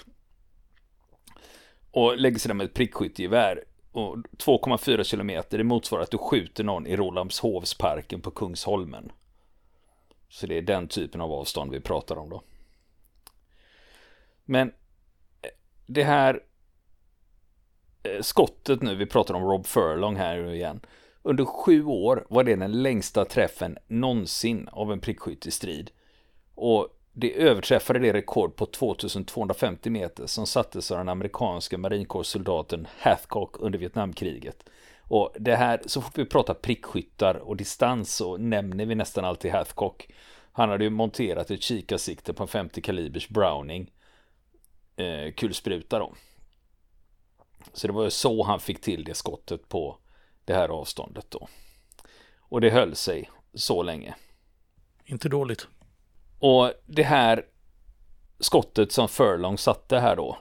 och 1.92 2.18
lägger 2.18 2.40
sig 2.40 2.50
där 2.50 2.56
med 2.56 2.66
ett 2.66 2.74
prickskyttegevär 2.74 3.64
2,4 3.94 5.04
kilometer, 5.04 5.58
det 5.58 5.64
motsvarar 5.64 6.04
att 6.04 6.12
du 6.12 6.18
skjuter 6.18 6.64
någon 6.64 6.88
i 6.88 6.96
Rålambshovsparken 6.96 8.22
på 8.22 8.32
Kungsholmen. 8.32 9.12
Så 10.30 10.48
det 10.48 10.58
är 10.58 10.62
den 10.62 10.88
typen 10.88 11.22
av 11.22 11.32
avstånd 11.32 11.72
vi 11.72 11.80
pratar 11.80 12.18
om 12.18 12.30
då. 12.30 12.44
Men 14.46 14.68
eh, 15.42 15.50
det 15.86 16.04
här 16.04 16.44
eh, 18.04 18.22
skottet 18.22 18.82
nu, 18.82 18.96
vi 18.96 19.06
pratar 19.06 19.34
om 19.34 19.44
Rob 19.44 19.66
Furlong 19.66 20.16
här 20.16 20.38
nu 20.38 20.56
igen. 20.56 20.82
Under 21.22 21.46
sju 21.46 21.86
år 21.86 22.26
var 22.30 22.44
det 22.44 22.56
den 22.56 22.82
längsta 22.82 23.26
träffen 23.26 23.78
någonsin 23.88 24.68
av 24.72 24.92
en 24.92 25.00
prickskyttestrid. 25.00 25.92
Och 26.56 26.97
det 27.20 27.42
överträffade 27.42 28.00
det 28.00 28.14
rekord 28.14 28.56
på 28.56 28.66
2250 28.66 29.90
meter 29.90 30.28
som 30.28 30.48
sattes 30.48 30.92
av 30.92 30.98
den 30.98 31.10
amerikanska 31.10 31.78
marinkårssoldaten 31.78 32.88
Hathcock 33.00 33.56
under 33.60 33.80
Vietnamkriget. 33.80 34.70
Och 35.02 35.34
det 35.40 35.56
här, 35.56 35.82
så 35.86 36.02
fort 36.02 36.18
vi 36.18 36.26
pratar 36.26 36.54
prickskyttar 36.54 37.36
och 37.36 37.58
distans 37.58 38.16
så 38.16 38.38
nämner 38.38 38.86
vi 38.86 38.96
nästan 38.96 39.26
alltid 39.26 39.52
Hathcock. 39.52 40.10
Han 40.52 40.70
hade 40.70 40.84
ju 40.84 40.90
monterat 40.90 41.52
ett 41.52 41.62
kikarsikte 41.62 42.34
på 42.34 42.44
en 42.44 42.48
50 42.48 42.82
kalibers 42.82 43.30
Browning 43.30 43.92
eh, 44.96 45.34
kulspruta 45.34 46.00
då. 46.00 46.14
Så 47.74 47.88
det 47.88 47.94
var 47.94 48.04
ju 48.04 48.10
så 48.10 48.44
han 48.44 48.60
fick 48.60 48.82
till 48.82 49.04
det 49.04 49.14
skottet 49.14 49.70
på 49.70 49.98
det 50.46 50.54
här 50.54 50.70
avståndet 50.70 51.32
då. 51.32 51.48
Och 52.40 52.62
det 52.62 52.70
höll 52.70 52.96
sig 52.96 53.30
så 53.54 53.84
länge. 53.84 54.16
Inte 55.06 55.30
dåligt. 55.30 55.68
Och 56.40 56.72
det 56.86 57.04
här 57.04 57.46
skottet 58.40 58.92
som 58.92 59.08
Furlong 59.08 59.58
satte 59.58 60.00
här 60.00 60.16
då, 60.16 60.38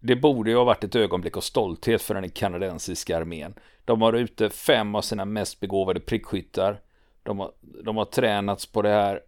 det 0.00 0.16
borde 0.16 0.50
ju 0.50 0.56
ha 0.56 0.64
varit 0.64 0.84
ett 0.84 0.96
ögonblick 0.96 1.36
av 1.36 1.40
stolthet 1.40 2.02
för 2.02 2.14
den 2.14 2.30
kanadensiska 2.30 3.16
armén. 3.16 3.54
De 3.84 4.02
har 4.02 4.12
ute 4.12 4.50
fem 4.50 4.94
av 4.94 5.02
sina 5.02 5.24
mest 5.24 5.60
begåvade 5.60 6.00
prickskyttar. 6.00 6.80
De 7.22 7.38
har, 7.38 7.52
de 7.60 7.96
har 7.96 8.04
tränats 8.04 8.66
på 8.66 8.82
det 8.82 8.88
här 8.88 9.20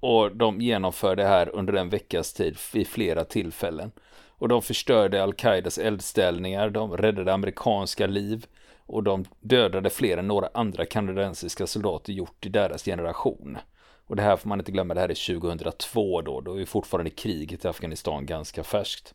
och 0.00 0.36
de 0.36 0.60
genomför 0.60 1.16
det 1.16 1.24
här 1.24 1.54
under 1.54 1.72
en 1.72 1.88
veckas 1.88 2.32
tid 2.32 2.56
vid 2.72 2.88
flera 2.88 3.24
tillfällen. 3.24 3.92
Och 4.38 4.48
de 4.48 4.62
förstörde 4.62 5.22
Al-Qaidas 5.22 5.78
eldställningar, 5.78 6.70
de 6.70 6.96
räddade 6.96 7.32
amerikanska 7.32 8.06
liv 8.06 8.46
och 8.86 9.02
de 9.02 9.24
dödade 9.40 9.90
fler 9.90 10.18
än 10.18 10.28
några 10.28 10.48
andra 10.54 10.84
kanadensiska 10.84 11.66
soldater 11.66 12.12
gjort 12.12 12.46
i 12.46 12.48
deras 12.48 12.84
generation. 12.84 13.58
Och 14.06 14.16
det 14.16 14.22
här 14.22 14.36
får 14.36 14.48
man 14.48 14.60
inte 14.60 14.72
glömma, 14.72 14.94
det 14.94 15.00
här 15.00 15.08
är 15.08 15.40
2002 15.40 16.22
då, 16.22 16.40
då 16.40 16.60
är 16.60 16.64
fortfarande 16.64 17.10
kriget 17.10 17.64
i 17.64 17.68
Afghanistan 17.68 18.26
ganska 18.26 18.64
färskt. 18.64 19.14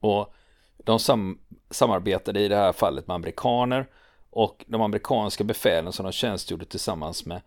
Och 0.00 0.34
de 0.76 0.98
sam 0.98 1.38
samarbetade 1.70 2.40
i 2.40 2.48
det 2.48 2.56
här 2.56 2.72
fallet 2.72 3.06
med 3.06 3.14
amerikaner 3.14 3.86
och 4.30 4.64
de 4.66 4.82
amerikanska 4.82 5.44
befälen 5.44 5.92
som 5.92 6.04
de 6.04 6.12
tjänstgjorde 6.12 6.64
tillsammans 6.64 7.26
med 7.26 7.40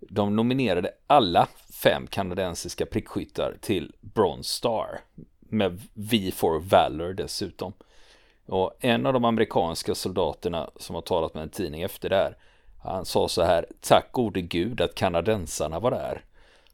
de 0.00 0.36
nominerade 0.36 0.90
alla 1.06 1.48
fem 1.82 2.06
kanadensiska 2.06 2.86
prickskyttar 2.86 3.56
till 3.60 3.94
Bronze 4.00 4.50
Star 4.50 5.00
med 5.40 5.80
V 5.94 6.30
for 6.34 6.60
Valor 6.60 7.12
dessutom. 7.12 7.72
Och 8.46 8.72
en 8.80 9.06
av 9.06 9.12
de 9.12 9.24
amerikanska 9.24 9.94
soldaterna 9.94 10.70
som 10.76 10.94
har 10.94 11.02
talat 11.02 11.34
med 11.34 11.42
en 11.42 11.48
tidning 11.48 11.82
efter 11.82 12.08
det 12.08 12.16
här, 12.16 12.36
han 12.82 13.04
sa 13.04 13.28
så 13.28 13.42
här, 13.42 13.66
tack 13.80 14.12
gode 14.12 14.40
gud 14.40 14.80
att 14.80 14.94
kanadensarna 14.94 15.80
var 15.80 15.90
där. 15.90 16.24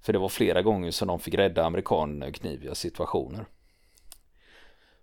För 0.02 0.12
det 0.12 0.18
var 0.18 0.28
flera 0.28 0.62
gånger 0.62 0.90
som 0.90 1.08
de 1.08 1.20
fick 1.20 1.34
rädda 1.34 1.64
amerikanerna 1.64 2.26
ur 2.26 2.32
kniviga 2.32 2.74
situationer. 2.74 3.46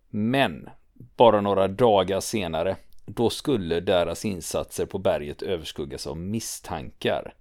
Men 0.10 0.70
bara 0.96 1.42
några 1.42 1.68
dagar 1.68 2.20
senare, 2.20 2.76
då 3.06 3.30
skulle 3.30 3.80
deras 3.80 4.26
insatser 4.26 4.86
på 4.86 4.98
berget 4.98 5.42
överskuggas 5.42 6.08
av 6.08 6.18
misstankar. 6.18 7.34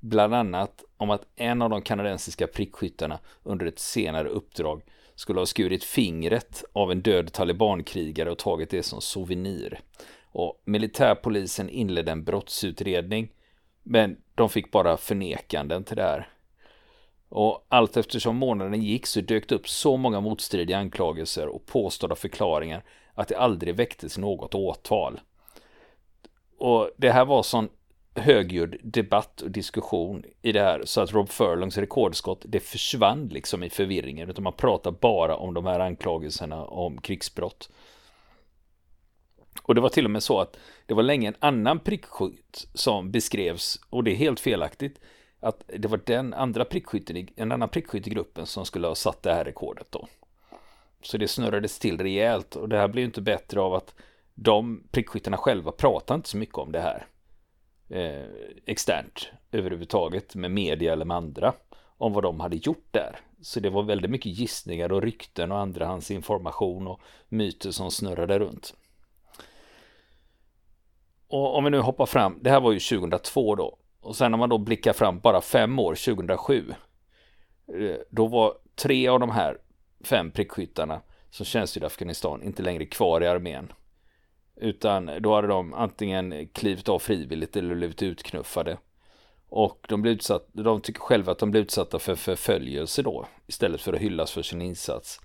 Bland 0.00 0.34
annat 0.34 0.84
om 0.96 1.10
att 1.10 1.26
en 1.36 1.62
av 1.62 1.70
de 1.70 1.82
kanadensiska 1.82 2.46
prickskyttarna 2.46 3.18
under 3.42 3.66
ett 3.66 3.78
senare 3.78 4.28
uppdrag 4.28 4.82
skulle 5.14 5.40
ha 5.40 5.46
skurit 5.46 5.84
fingret 5.84 6.64
av 6.72 6.92
en 6.92 7.02
död 7.02 7.32
talibankrigare 7.32 8.30
och 8.30 8.38
tagit 8.38 8.70
det 8.70 8.82
som 8.82 9.00
souvenir. 9.00 9.80
Och 10.32 10.62
militärpolisen 10.64 11.68
inledde 11.68 12.12
en 12.12 12.24
brottsutredning, 12.24 13.32
men 13.82 14.16
de 14.34 14.48
fick 14.48 14.70
bara 14.70 14.96
förnekanden 14.96 15.84
till 15.84 15.96
det 15.96 16.02
här. 16.02 16.28
Och 17.28 17.66
allt 17.68 17.96
eftersom 17.96 18.36
månaden 18.36 18.82
gick 18.82 19.06
så 19.06 19.20
dök 19.20 19.48
det 19.48 19.54
upp 19.54 19.68
så 19.68 19.96
många 19.96 20.20
motstridiga 20.20 20.78
anklagelser 20.78 21.46
och 21.46 21.66
påstådda 21.66 22.14
förklaringar 22.14 22.84
att 23.14 23.28
det 23.28 23.38
aldrig 23.38 23.76
väcktes 23.76 24.18
något 24.18 24.54
åtal. 24.54 25.20
Och 26.58 26.90
det 26.96 27.10
här 27.10 27.24
var 27.24 27.42
sån 27.42 27.68
högljudd 28.14 28.76
debatt 28.82 29.40
och 29.40 29.50
diskussion 29.50 30.24
i 30.42 30.52
det 30.52 30.60
här 30.60 30.82
så 30.84 31.00
att 31.00 31.12
Rob 31.12 31.28
Furlongs 31.28 31.78
rekordskott 31.78 32.44
det 32.44 32.60
försvann 32.60 33.28
liksom 33.28 33.62
i 33.62 33.70
förvirringen 33.70 34.30
utan 34.30 34.44
man 34.44 34.52
pratar 34.52 34.90
bara 34.90 35.36
om 35.36 35.54
de 35.54 35.66
här 35.66 35.80
anklagelserna 35.80 36.64
om 36.64 37.00
krigsbrott. 37.00 37.70
Och 39.62 39.74
det 39.74 39.80
var 39.80 39.88
till 39.88 40.04
och 40.04 40.10
med 40.10 40.22
så 40.22 40.40
att 40.40 40.56
det 40.86 40.94
var 40.94 41.02
länge 41.02 41.28
en 41.28 41.36
annan 41.38 41.78
prickskytt 41.78 42.68
som 42.74 43.10
beskrevs 43.10 43.80
och 43.90 44.04
det 44.04 44.10
är 44.10 44.16
helt 44.16 44.40
felaktigt 44.40 45.00
att 45.40 45.64
det 45.78 45.88
var 45.88 46.00
den 46.04 46.34
andra 46.34 46.64
prickskytten, 46.64 47.28
en 47.36 47.52
annan 47.52 47.68
prickskytt 47.68 48.06
i 48.06 48.10
gruppen 48.10 48.46
som 48.46 48.66
skulle 48.66 48.86
ha 48.86 48.94
satt 48.94 49.22
det 49.22 49.34
här 49.34 49.44
rekordet 49.44 49.86
då. 49.90 50.08
Så 51.02 51.18
det 51.18 51.28
snurrades 51.28 51.78
till 51.78 52.00
rejält 52.00 52.56
och 52.56 52.68
det 52.68 52.78
här 52.78 52.88
blev 52.88 53.04
inte 53.04 53.20
bättre 53.20 53.60
av 53.60 53.74
att 53.74 53.94
de 54.34 54.82
prickskyttarna 54.90 55.36
själva 55.36 55.72
pratade 55.72 56.16
inte 56.16 56.28
så 56.28 56.36
mycket 56.36 56.58
om 56.58 56.72
det 56.72 56.80
här 56.80 57.06
eh, 57.88 58.26
externt 58.66 59.28
överhuvudtaget 59.52 60.34
med 60.34 60.50
media 60.50 60.92
eller 60.92 61.04
med 61.04 61.16
andra 61.16 61.52
om 61.96 62.12
vad 62.12 62.22
de 62.22 62.40
hade 62.40 62.56
gjort 62.56 62.88
där. 62.90 63.20
Så 63.40 63.60
det 63.60 63.70
var 63.70 63.82
väldigt 63.82 64.10
mycket 64.10 64.32
gissningar 64.32 64.92
och 64.92 65.02
rykten 65.02 65.52
och 65.52 65.58
andrahandsinformation 65.58 66.86
och 66.86 67.00
myter 67.28 67.70
som 67.70 67.90
snurrade 67.90 68.38
runt. 68.38 68.74
Och 71.30 71.56
om 71.56 71.64
vi 71.64 71.70
nu 71.70 71.78
hoppar 71.78 72.06
fram, 72.06 72.38
det 72.42 72.50
här 72.50 72.60
var 72.60 72.72
ju 72.72 72.78
2002 72.78 73.54
då. 73.54 73.78
Och 74.00 74.16
sen 74.16 74.30
när 74.30 74.38
man 74.38 74.48
då 74.48 74.58
blickar 74.58 74.92
fram 74.92 75.20
bara 75.20 75.40
fem 75.40 75.78
år, 75.78 75.94
2007. 75.94 76.74
Eh, 77.68 77.96
då 78.10 78.26
var 78.26 78.54
tre 78.74 79.08
av 79.08 79.20
de 79.20 79.30
här 79.30 79.58
fem 80.04 80.30
prickskyttarna 80.30 81.00
som 81.30 81.46
tjänstgjorde 81.46 81.84
i 81.84 81.86
Afghanistan 81.86 82.42
inte 82.42 82.62
längre 82.62 82.86
kvar 82.86 83.20
i 83.20 83.26
armén. 83.26 83.72
Utan 84.56 85.10
då 85.20 85.34
hade 85.34 85.48
de 85.48 85.74
antingen 85.74 86.48
klivit 86.48 86.88
av 86.88 86.98
frivilligt 86.98 87.56
eller 87.56 87.74
blivit 87.74 88.02
utknuffade. 88.02 88.78
Och 89.48 89.86
de, 89.88 90.02
blev 90.02 90.14
utsatt, 90.14 90.48
de 90.52 90.80
tycker 90.80 91.00
själva 91.00 91.32
att 91.32 91.38
de 91.38 91.50
blev 91.50 91.62
utsatta 91.62 91.98
för 91.98 92.14
förföljelse 92.14 93.02
då 93.02 93.26
istället 93.46 93.80
för 93.80 93.92
att 93.92 94.00
hyllas 94.00 94.32
för 94.32 94.42
sin 94.42 94.62
insats. 94.62 95.20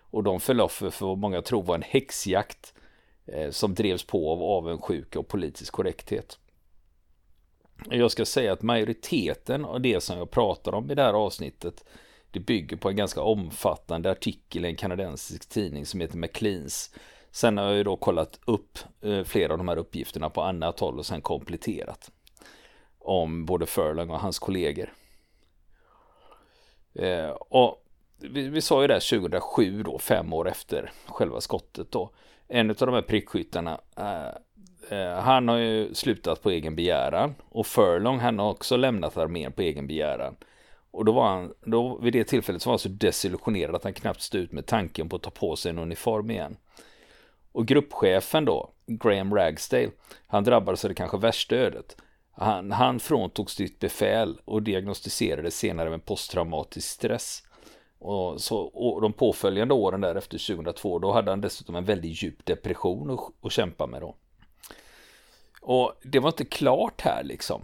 Och 0.00 0.22
de 0.22 0.40
föll 0.40 0.60
offer 0.60 0.90
för 0.90 1.06
vad 1.06 1.18
många 1.18 1.42
tror 1.42 1.62
var 1.62 1.74
en 1.74 1.82
häxjakt 1.82 2.74
Eh, 3.32 3.50
som 3.50 3.74
drevs 3.74 4.04
på 4.04 4.32
av 4.32 4.42
avundsjuka 4.42 5.18
och 5.18 5.28
politisk 5.28 5.72
korrekthet. 5.72 6.38
Jag 7.90 8.10
ska 8.10 8.24
säga 8.24 8.52
att 8.52 8.62
majoriteten 8.62 9.64
av 9.64 9.80
det 9.80 10.00
som 10.00 10.18
jag 10.18 10.30
pratar 10.30 10.74
om 10.74 10.90
i 10.90 10.94
det 10.94 11.02
här 11.02 11.12
avsnittet 11.12 11.84
det 12.30 12.40
bygger 12.40 12.76
på 12.76 12.88
en 12.88 12.96
ganska 12.96 13.22
omfattande 13.22 14.10
artikel 14.10 14.64
i 14.64 14.68
en 14.68 14.76
kanadensisk 14.76 15.48
tidning 15.48 15.86
som 15.86 16.00
heter 16.00 16.16
McLeans 16.16 16.94
Sen 17.30 17.58
har 17.58 17.64
jag 17.64 17.76
ju 17.76 17.84
då 17.84 17.96
kollat 17.96 18.40
upp 18.44 18.78
eh, 19.00 19.24
flera 19.24 19.52
av 19.52 19.58
de 19.58 19.68
här 19.68 19.76
uppgifterna 19.76 20.30
på 20.30 20.42
annat 20.42 20.80
håll 20.80 20.98
och 20.98 21.06
sen 21.06 21.20
kompletterat. 21.20 22.10
Om 22.98 23.46
både 23.46 23.66
Furlong 23.66 24.10
och 24.10 24.20
hans 24.20 24.38
kollegor. 24.38 24.92
Eh, 26.94 27.30
och 27.30 27.84
vi, 28.18 28.48
vi 28.48 28.60
sa 28.60 28.82
ju 28.82 28.88
det 28.88 29.00
2007 29.00 29.82
då, 29.82 29.98
fem 29.98 30.32
år 30.32 30.48
efter 30.48 30.92
själva 31.06 31.40
skottet 31.40 31.90
då. 31.90 32.10
En 32.52 32.70
av 32.70 32.76
de 32.76 32.94
här 32.94 33.02
prickskyttarna, 33.02 33.80
eh, 33.96 34.98
eh, 34.98 35.20
han 35.20 35.48
har 35.48 35.56
ju 35.56 35.94
slutat 35.94 36.42
på 36.42 36.50
egen 36.50 36.76
begäran. 36.76 37.34
Och 37.48 37.66
Furlong, 37.66 38.18
han 38.18 38.38
har 38.38 38.50
också 38.50 38.76
lämnat 38.76 39.16
armén 39.16 39.52
på 39.52 39.62
egen 39.62 39.86
begäran. 39.86 40.36
Och 40.90 41.04
då 41.04 41.12
var 41.12 41.28
han, 41.28 41.54
då 41.64 41.98
vid 41.98 42.12
det 42.12 42.24
tillfället 42.24 42.62
så 42.62 42.68
var 42.68 42.72
han 42.72 42.78
så 42.78 42.88
desillusionerad 42.88 43.74
att 43.74 43.84
han 43.84 43.92
knappt 43.92 44.20
stod 44.20 44.40
ut 44.40 44.52
med 44.52 44.66
tanken 44.66 45.08
på 45.08 45.16
att 45.16 45.22
ta 45.22 45.30
på 45.30 45.56
sig 45.56 45.70
en 45.70 45.78
uniform 45.78 46.30
igen. 46.30 46.56
Och 47.52 47.66
gruppchefen 47.66 48.44
då, 48.44 48.70
Graham 48.86 49.34
Ragsdale, 49.34 49.90
han 50.26 50.44
drabbades 50.44 50.84
av 50.84 50.88
det 50.88 50.94
kanske 50.94 51.18
värsta 51.18 51.56
ödet. 51.56 51.96
Han, 52.32 52.72
han 52.72 53.00
fråntogs 53.00 53.54
sitt 53.54 53.78
befäl 53.78 54.38
och 54.44 54.62
diagnostiserades 54.62 55.58
senare 55.58 55.90
med 55.90 56.04
posttraumatisk 56.04 56.88
stress. 56.88 57.42
Och, 58.00 58.40
så, 58.40 58.58
och 58.58 59.00
de 59.00 59.12
påföljande 59.12 59.74
åren 59.74 60.00
därefter 60.00 60.54
2002, 60.54 60.98
då 60.98 61.12
hade 61.12 61.30
han 61.30 61.40
dessutom 61.40 61.76
en 61.76 61.84
väldigt 61.84 62.22
djup 62.22 62.44
depression 62.44 63.10
att, 63.10 63.46
att 63.46 63.52
kämpa 63.52 63.86
med 63.86 64.00
då. 64.00 64.16
Och 65.60 65.92
det 66.02 66.18
var 66.18 66.28
inte 66.28 66.44
klart 66.44 67.00
här 67.00 67.24
liksom. 67.24 67.62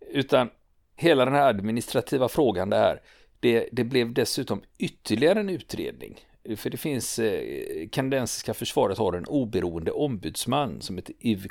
Utan 0.00 0.50
hela 0.96 1.24
den 1.24 1.34
här 1.34 1.48
administrativa 1.48 2.28
frågan 2.28 2.70
där, 2.70 3.02
det, 3.40 3.68
det 3.72 3.84
blev 3.84 4.12
dessutom 4.12 4.62
ytterligare 4.78 5.40
en 5.40 5.48
utredning. 5.48 6.20
För 6.56 6.70
det 6.70 6.76
finns, 6.76 7.18
eh, 7.18 7.88
kanadensiska 7.88 8.54
försvaret 8.54 8.98
har 8.98 9.12
en 9.12 9.26
oberoende 9.26 9.90
ombudsman 9.90 10.80
som 10.80 10.96
heter 10.96 11.14
Yves 11.20 11.50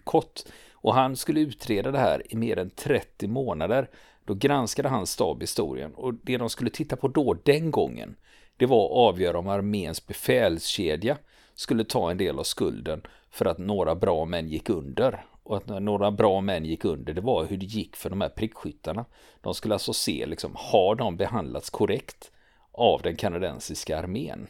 Och 0.73 0.93
han 0.93 1.15
skulle 1.15 1.39
utreda 1.39 1.91
det 1.91 1.99
här 1.99 2.33
i 2.33 2.35
mer 2.35 2.57
än 2.57 2.69
30 2.69 3.27
månader. 3.27 3.89
Då 4.27 4.33
granskade 4.33 4.89
hans 4.89 5.11
stab 5.11 5.41
historien 5.41 5.93
och 5.93 6.13
det 6.13 6.37
de 6.37 6.49
skulle 6.49 6.69
titta 6.69 6.95
på 6.95 7.07
då, 7.07 7.33
den 7.33 7.71
gången, 7.71 8.15
det 8.57 8.65
var 8.65 8.85
att 8.85 8.91
avgöra 8.91 9.39
om 9.39 9.47
arméns 9.47 10.07
befälskedja 10.07 11.17
skulle 11.53 11.83
ta 11.83 12.11
en 12.11 12.17
del 12.17 12.39
av 12.39 12.43
skulden 12.43 13.01
för 13.29 13.45
att 13.45 13.57
några 13.57 13.95
bra 13.95 14.25
män 14.25 14.49
gick 14.49 14.69
under. 14.69 15.25
Och 15.43 15.57
att 15.57 15.67
några 15.67 16.11
bra 16.11 16.41
män 16.41 16.65
gick 16.65 16.85
under, 16.85 17.13
det 17.13 17.21
var 17.21 17.45
hur 17.45 17.57
det 17.57 17.65
gick 17.65 17.95
för 17.95 18.09
de 18.09 18.21
här 18.21 18.29
prickskyttarna. 18.29 19.05
De 19.41 19.53
skulle 19.53 19.75
alltså 19.75 19.93
se, 19.93 20.25
liksom, 20.25 20.51
har 20.55 20.95
de 20.95 21.17
behandlats 21.17 21.69
korrekt 21.69 22.31
av 22.71 23.01
den 23.01 23.15
kanadensiska 23.15 23.99
armén? 23.99 24.47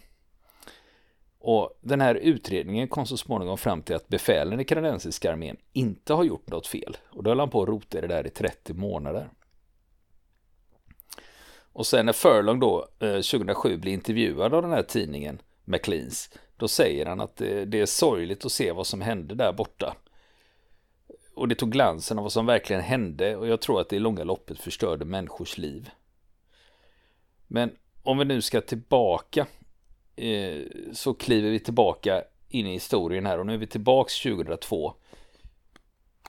Och 1.39 1.79
den 1.81 2.01
här 2.01 2.15
utredningen 2.15 2.87
kom 2.87 3.05
så 3.05 3.17
småningom 3.17 3.57
fram 3.57 3.81
till 3.81 3.95
att 3.95 4.07
befälen 4.07 4.59
i 4.59 4.63
kanadensiska 4.63 5.31
armén 5.31 5.57
inte 5.73 6.13
har 6.13 6.23
gjort 6.23 6.49
något 6.49 6.67
fel. 6.67 6.97
Och 7.09 7.23
då 7.23 7.31
höll 7.31 7.39
han 7.39 7.49
på 7.49 7.61
att 7.61 7.69
rota 7.69 7.97
i 7.97 8.01
det 8.01 8.07
där 8.07 8.27
i 8.27 8.29
30 8.29 8.73
månader. 8.73 9.29
Och 11.77 11.87
sen 11.87 12.05
när 12.05 12.13
Furlong 12.13 12.59
då 12.59 12.87
eh, 12.99 13.13
2007 13.13 13.77
blir 13.77 13.93
intervjuad 13.93 14.53
av 14.53 14.61
den 14.61 14.71
här 14.71 14.83
tidningen 14.83 15.41
McLeans, 15.65 16.29
då 16.55 16.67
säger 16.67 17.05
han 17.05 17.21
att 17.21 17.41
eh, 17.41 17.61
det, 17.61 17.79
är 17.79 17.85
sorgligt 17.85 18.45
att 18.45 18.51
se 18.51 18.71
vad 18.71 18.87
som 18.87 19.01
hände 19.01 19.35
där 19.35 19.53
borta. 19.53 19.95
Och 21.33 21.47
det 21.47 21.55
tog 21.55 21.71
glansen 21.71 22.17
av 22.17 22.23
vad 22.23 22.31
som 22.31 22.45
verkligen 22.45 22.81
hände 22.81 23.35
och 23.35 23.47
jag 23.47 23.61
tror 23.61 23.81
att 23.81 23.89
det 23.89 23.95
i 23.95 23.99
långa 23.99 24.23
loppet 24.23 24.59
förstörde 24.59 25.05
människors 25.05 25.57
liv. 25.57 25.89
Men 27.47 27.71
om 28.03 28.17
vi 28.17 28.25
nu 28.25 28.41
ska 28.41 28.61
tillbaka 28.61 29.47
eh, 30.15 30.61
så 30.93 31.13
kliver 31.13 31.49
vi 31.49 31.59
tillbaka 31.59 32.23
in 32.49 32.67
i 32.67 32.73
historien 32.73 33.25
här 33.25 33.39
och 33.39 33.45
nu 33.45 33.53
är 33.53 33.57
vi 33.57 33.67
tillbaks 33.67 34.21
2002 34.21 34.93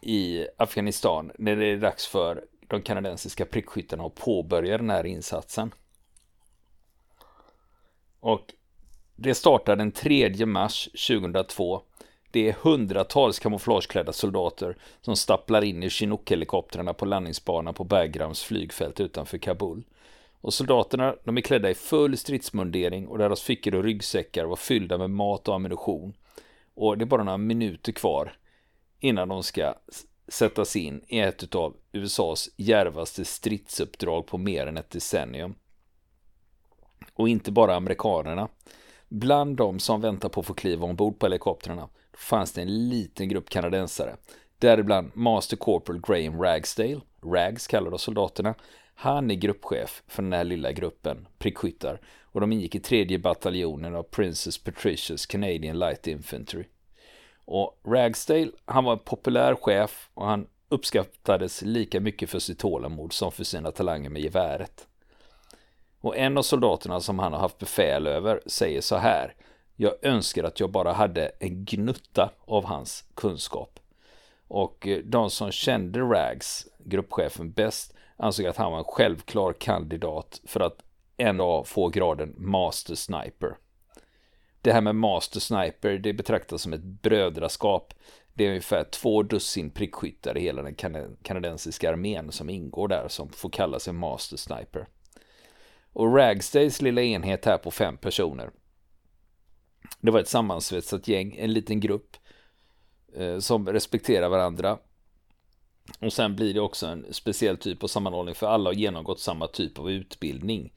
i 0.02 0.46
Afghanistan 0.56 1.32
när 1.38 1.56
det 1.56 1.66
är 1.66 1.76
dags 1.76 2.06
för 2.06 2.44
de 2.68 2.83
kanadensiska 2.83 3.44
prickskyttarna 3.46 4.04
att 4.04 4.14
påbörja 4.14 4.78
den 4.78 4.90
här 4.90 5.07
insatsen. 5.07 5.74
Och 8.20 8.54
det 9.16 9.35
startar 9.35 9.76
den 9.76 9.92
3 9.92 10.46
mars 10.46 10.88
2002. 11.09 11.83
Det 12.31 12.48
är 12.48 12.52
hundratals 12.52 13.38
kamouflageklädda 13.38 14.12
soldater 14.12 14.76
som 15.00 15.16
stapplar 15.16 15.64
in 15.64 15.83
i 15.83 15.88
Chinook-helikoptrarna 15.88 16.92
på 16.92 17.04
landningsbanan 17.04 17.74
på 17.74 17.85
Bagrams 17.85 18.42
flygfält 18.42 19.00
utanför 19.00 19.38
Kabul. 19.38 19.85
Och 20.40 20.54
soldaterna 20.54 21.14
de 21.24 21.37
är 21.37 21.40
klädda 21.40 21.70
i 21.70 21.74
full 21.74 22.16
stridsmundering 22.16 23.09
och 23.09 23.18
deras 23.18 23.42
fickor 23.42 23.74
och 23.74 23.85
ryggsäckar 23.85 24.44
var 24.44 24.57
fyllda 24.57 24.98
med 24.98 25.11
mat 25.11 25.48
och 25.48 25.54
ammunition. 25.54 26.14
Och 26.74 26.98
det 26.98 27.04
är 27.04 27.07
bara 27.07 27.24
några 27.24 27.38
minuter 27.38 27.92
kvar 27.92 28.37
innan 29.00 29.28
de 29.28 29.42
ska 29.42 29.74
sättas 30.28 30.76
in 30.76 31.04
i 31.08 31.18
ett 31.18 31.54
av 31.54 31.76
USAs 31.92 32.50
järvaste 32.56 33.24
stridsuppdrag 33.24 34.26
på 34.26 34.38
mer 34.38 34.66
än 34.66 34.76
ett 34.76 34.90
decennium. 34.90 35.54
Och 37.14 37.28
inte 37.28 37.52
bara 37.52 37.76
amerikanerna. 37.76 38.48
Bland 39.08 39.56
de 39.56 39.78
som 39.78 40.00
väntar 40.00 40.28
på 40.28 40.40
att 40.40 40.46
få 40.46 40.54
kliva 40.54 40.86
ombord 40.86 41.18
på 41.18 41.26
helikoptrarna 41.26 41.88
fanns 42.12 42.52
det 42.52 42.62
en 42.62 42.88
liten 42.88 43.28
grupp 43.28 43.50
kanadensare. 43.50 44.16
Däribland 44.58 45.10
Master 45.14 45.56
Corporal 45.56 46.00
Graham 46.00 46.42
Ragsdale, 46.42 47.00
Rags 47.22 47.66
kallade 47.66 47.98
soldaterna. 47.98 48.54
Han 48.94 49.30
är 49.30 49.34
gruppchef 49.34 50.02
för 50.06 50.22
den 50.22 50.32
här 50.32 50.44
lilla 50.44 50.72
gruppen 50.72 51.28
prickskyttar 51.38 52.00
och 52.22 52.40
de 52.40 52.52
ingick 52.52 52.74
i 52.74 52.80
tredje 52.80 53.18
bataljonen 53.18 53.94
av 53.94 54.02
Princess 54.02 54.64
Patricia's 54.64 55.30
Canadian 55.30 55.78
Light 55.78 56.06
Infantry. 56.06 56.64
Och 57.50 57.80
Ragsdale, 57.84 58.50
han 58.64 58.84
var 58.84 58.92
en 58.92 58.98
populär 58.98 59.54
chef 59.54 60.11
och 60.14 60.26
han 60.26 60.46
uppskattades 60.68 61.62
lika 61.62 62.00
mycket 62.00 62.30
för 62.30 62.38
sitt 62.38 62.58
tålamod 62.58 63.12
som 63.12 63.32
för 63.32 63.44
sina 63.44 63.70
talanger 63.70 64.11
med 64.11 64.22
geväret. 64.22 64.87
Och 66.00 66.16
en 66.16 66.38
av 66.38 66.42
soldaterna 66.42 67.00
som 67.00 67.18
han 67.18 67.32
har 67.32 67.40
haft 67.40 67.58
befäl 67.58 68.06
över 68.06 68.40
säger 68.46 68.80
så 68.80 68.96
här. 68.96 69.34
Jag 69.76 69.92
önskar 70.02 70.44
att 70.44 70.61
jag 70.61 70.70
bara 70.70 70.92
hade 70.92 71.30
en 71.40 71.64
gnutta 71.64 72.30
av 72.44 72.64
hans 72.64 73.04
kunskap. 73.14 73.80
Och 74.48 74.87
eh, 74.87 74.98
de 74.98 75.30
som 75.30 75.50
kände 75.50 76.00
Rags, 76.00 76.66
gruppchefen, 76.78 77.52
bäst 77.52 77.94
ansåg 78.16 78.46
att 78.46 78.56
han 78.56 78.72
var 78.72 78.78
en 78.78 78.84
självklar 78.84 79.52
kandidat 79.52 80.40
för 80.44 80.61
att 80.61 80.82
en 81.16 81.37
dag 81.37 81.66
få 81.66 81.88
graden 81.88 82.34
Master 82.38 82.94
Sniper. 82.94 83.56
Det 84.62 84.73
här 84.73 84.81
med 84.81 84.94
Master 84.94 85.40
Sniper, 85.40 85.99
det 85.99 86.12
betraktas 86.12 86.62
som 86.62 86.73
ett 86.73 86.83
brödraskap. 86.85 87.94
Det 88.35 88.44
är 88.44 88.49
ungefär 88.49 88.85
två 88.85 89.23
dussin 89.23 89.71
prickskyttar 89.71 90.38
i 90.38 90.40
hela 90.40 90.62
den 90.62 90.75
kanadensiska 91.23 91.90
armén 91.90 92.33
som 92.33 92.51
ingår 92.51 92.88
där 92.88 93.09
som 93.09 93.29
får 93.29 93.51
kalla 93.51 93.79
sig 93.79 93.92
Master 93.92 94.37
Sniper. 94.37 94.87
Och 95.92 96.16
Ragstays 96.16 96.83
lilla 96.83 97.03
enhet 97.03 97.44
här 97.44 97.59
på 97.59 97.71
fem 97.71 97.97
personer. 97.97 98.51
Det 100.01 100.11
var 100.11 100.21
ett 100.21 100.29
sammansvetsat 100.29 101.09
gäng, 101.09 101.37
en 101.38 101.53
liten 101.53 101.81
grupp 101.81 102.16
eh, 103.16 103.38
som 103.38 103.68
respekterar 103.68 104.29
varandra. 104.29 104.79
Och 106.01 106.12
sen 106.12 106.37
blir 106.37 106.55
det 106.55 106.61
också 106.61 106.87
en 106.87 107.07
speciell 107.11 107.57
typ 107.57 107.83
av 107.83 107.88
sammanhållning 107.88 108.35
för 108.35 108.47
alla 108.47 108.71
har 108.71 108.75
genomgått 108.75 109.21
samma 109.21 109.47
typ 109.47 109.79
av 109.79 109.90
utbildning. 109.90 110.73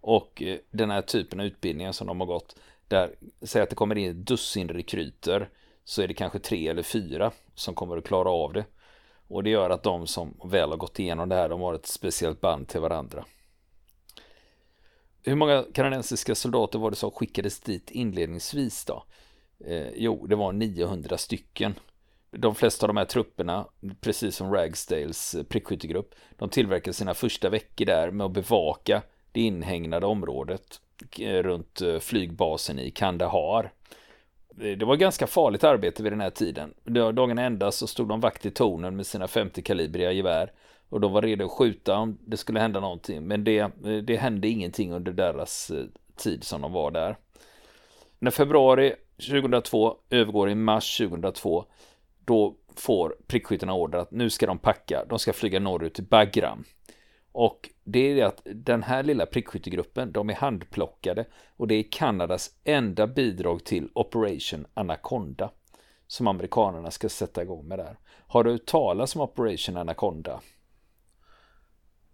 Och 0.00 0.42
eh, 0.42 0.58
den 0.70 0.90
här 0.90 1.02
typen 1.02 1.40
av 1.40 1.46
utbildningar 1.46 1.92
som 1.92 2.06
de 2.06 2.20
har 2.20 2.26
gått, 2.26 2.56
där, 2.88 3.14
säg 3.42 3.62
att 3.62 3.70
det 3.70 3.76
kommer 3.76 3.98
in 3.98 4.10
ett 4.10 4.26
dussin 4.26 4.68
rekryter, 4.68 5.50
så 5.84 6.02
är 6.02 6.08
det 6.08 6.14
kanske 6.14 6.38
tre 6.38 6.68
eller 6.68 6.82
fyra 6.82 7.32
som 7.54 7.74
kommer 7.74 7.96
att 7.96 8.04
klara 8.06 8.30
av 8.30 8.52
det. 8.52 8.64
Och 9.28 9.42
det 9.42 9.50
gör 9.50 9.70
att 9.70 9.82
de 9.82 10.06
som 10.06 10.40
väl 10.44 10.70
har 10.70 10.76
gått 10.76 10.98
igenom 10.98 11.28
det 11.28 11.34
här, 11.34 11.48
de 11.48 11.60
har 11.60 11.74
ett 11.74 11.86
speciellt 11.86 12.40
band 12.40 12.68
till 12.68 12.80
varandra. 12.80 13.24
Hur 15.22 15.34
många 15.34 15.64
kanadensiska 15.74 16.34
soldater 16.34 16.78
var 16.78 16.90
det 16.90 16.96
som 16.96 17.10
skickades 17.10 17.60
dit 17.60 17.90
inledningsvis 17.90 18.84
då? 18.84 19.04
Eh, 19.64 19.88
jo, 19.94 20.26
det 20.26 20.36
var 20.36 20.52
900 20.52 21.18
stycken. 21.18 21.74
De 22.30 22.54
flesta 22.54 22.86
av 22.86 22.88
de 22.88 22.96
här 22.96 23.04
trupperna, 23.04 23.66
precis 24.00 24.36
som 24.36 24.54
Ragsdales 24.54 25.34
eh, 25.34 25.42
prickskyttegrupp, 25.42 26.14
de 26.36 26.48
tillverkade 26.48 26.94
sina 26.94 27.14
första 27.14 27.48
veckor 27.48 27.84
där 27.84 28.10
med 28.10 28.24
att 28.24 28.32
bevaka 28.32 29.02
det 29.32 29.40
inhägnade 29.40 30.06
området 30.06 30.80
Eh, 31.18 31.42
runt 31.42 31.80
eh, 31.80 31.98
flygbasen 31.98 32.78
i 32.78 32.90
Kandahar. 32.90 33.72
Eh, 34.60 34.78
det 34.78 34.84
var 34.84 34.96
ganska 34.96 35.26
farligt 35.26 35.64
arbete 35.64 36.02
vid 36.02 36.12
den 36.12 36.20
här 36.20 36.30
tiden. 36.30 36.74
Dagen 36.84 37.38
ända 37.38 37.72
så 37.72 37.86
stod 37.86 38.08
de 38.08 38.20
vakt 38.20 38.46
i 38.46 38.50
tornen 38.50 38.96
med 38.96 39.06
sina 39.06 39.26
50-kalibriga 39.26 40.12
gevär 40.12 40.52
och 40.88 41.00
de 41.00 41.12
var 41.12 41.22
redo 41.22 41.44
att 41.44 41.50
skjuta 41.50 41.96
om 41.96 42.18
det 42.26 42.36
skulle 42.36 42.60
hända 42.60 42.80
någonting. 42.80 43.26
Men 43.26 43.44
det, 43.44 43.70
det 44.04 44.16
hände 44.16 44.48
ingenting 44.48 44.92
under 44.92 45.12
deras 45.12 45.72
tid 46.16 46.44
som 46.44 46.60
de 46.60 46.72
var 46.72 46.90
där. 46.90 47.16
När 48.18 48.30
februari 48.30 48.94
2002 49.30 49.96
övergår 50.10 50.50
i 50.50 50.54
mars 50.54 50.98
2002 50.98 51.64
då 52.24 52.54
får 52.76 53.16
prickskyttarna 53.26 53.74
order 53.74 53.98
att 53.98 54.10
nu 54.10 54.30
ska 54.30 54.46
de 54.46 54.58
packa. 54.58 55.04
De 55.08 55.18
ska 55.18 55.32
flyga 55.32 55.60
norrut 55.60 55.94
till 55.94 56.04
Bagram. 56.04 56.64
Och 57.32 57.70
det 57.90 58.20
är 58.20 58.24
att 58.24 58.42
den 58.44 58.82
här 58.82 59.02
lilla 59.02 59.26
prickskyttegruppen, 59.26 60.12
de 60.12 60.30
är 60.30 60.34
handplockade 60.34 61.26
och 61.56 61.68
det 61.68 61.74
är 61.74 61.84
Kanadas 61.90 62.50
enda 62.64 63.06
bidrag 63.06 63.64
till 63.64 63.88
Operation 63.94 64.66
Anaconda 64.74 65.50
som 66.06 66.26
amerikanerna 66.26 66.90
ska 66.90 67.08
sätta 67.08 67.42
igång 67.42 67.68
med 67.68 67.78
där. 67.78 67.98
Har 68.26 68.44
du 68.44 68.58
talat 68.58 69.16
om 69.16 69.20
Operation 69.20 69.76
Anaconda? 69.76 70.40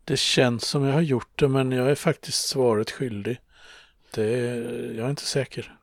Det 0.05 0.19
känns 0.19 0.65
som 0.65 0.85
jag 0.85 0.95
har 0.95 1.01
gjort 1.01 1.39
det 1.39 1.49
men 1.49 1.73
jag 1.73 1.91
är 1.91 1.95
faktiskt 1.95 2.49
svaret 2.49 2.91
skyldig. 2.91 3.41
Det, 4.15 4.31
jag 4.97 5.07
är 5.07 5.11
inte 5.11 5.23
säker. 5.27 5.79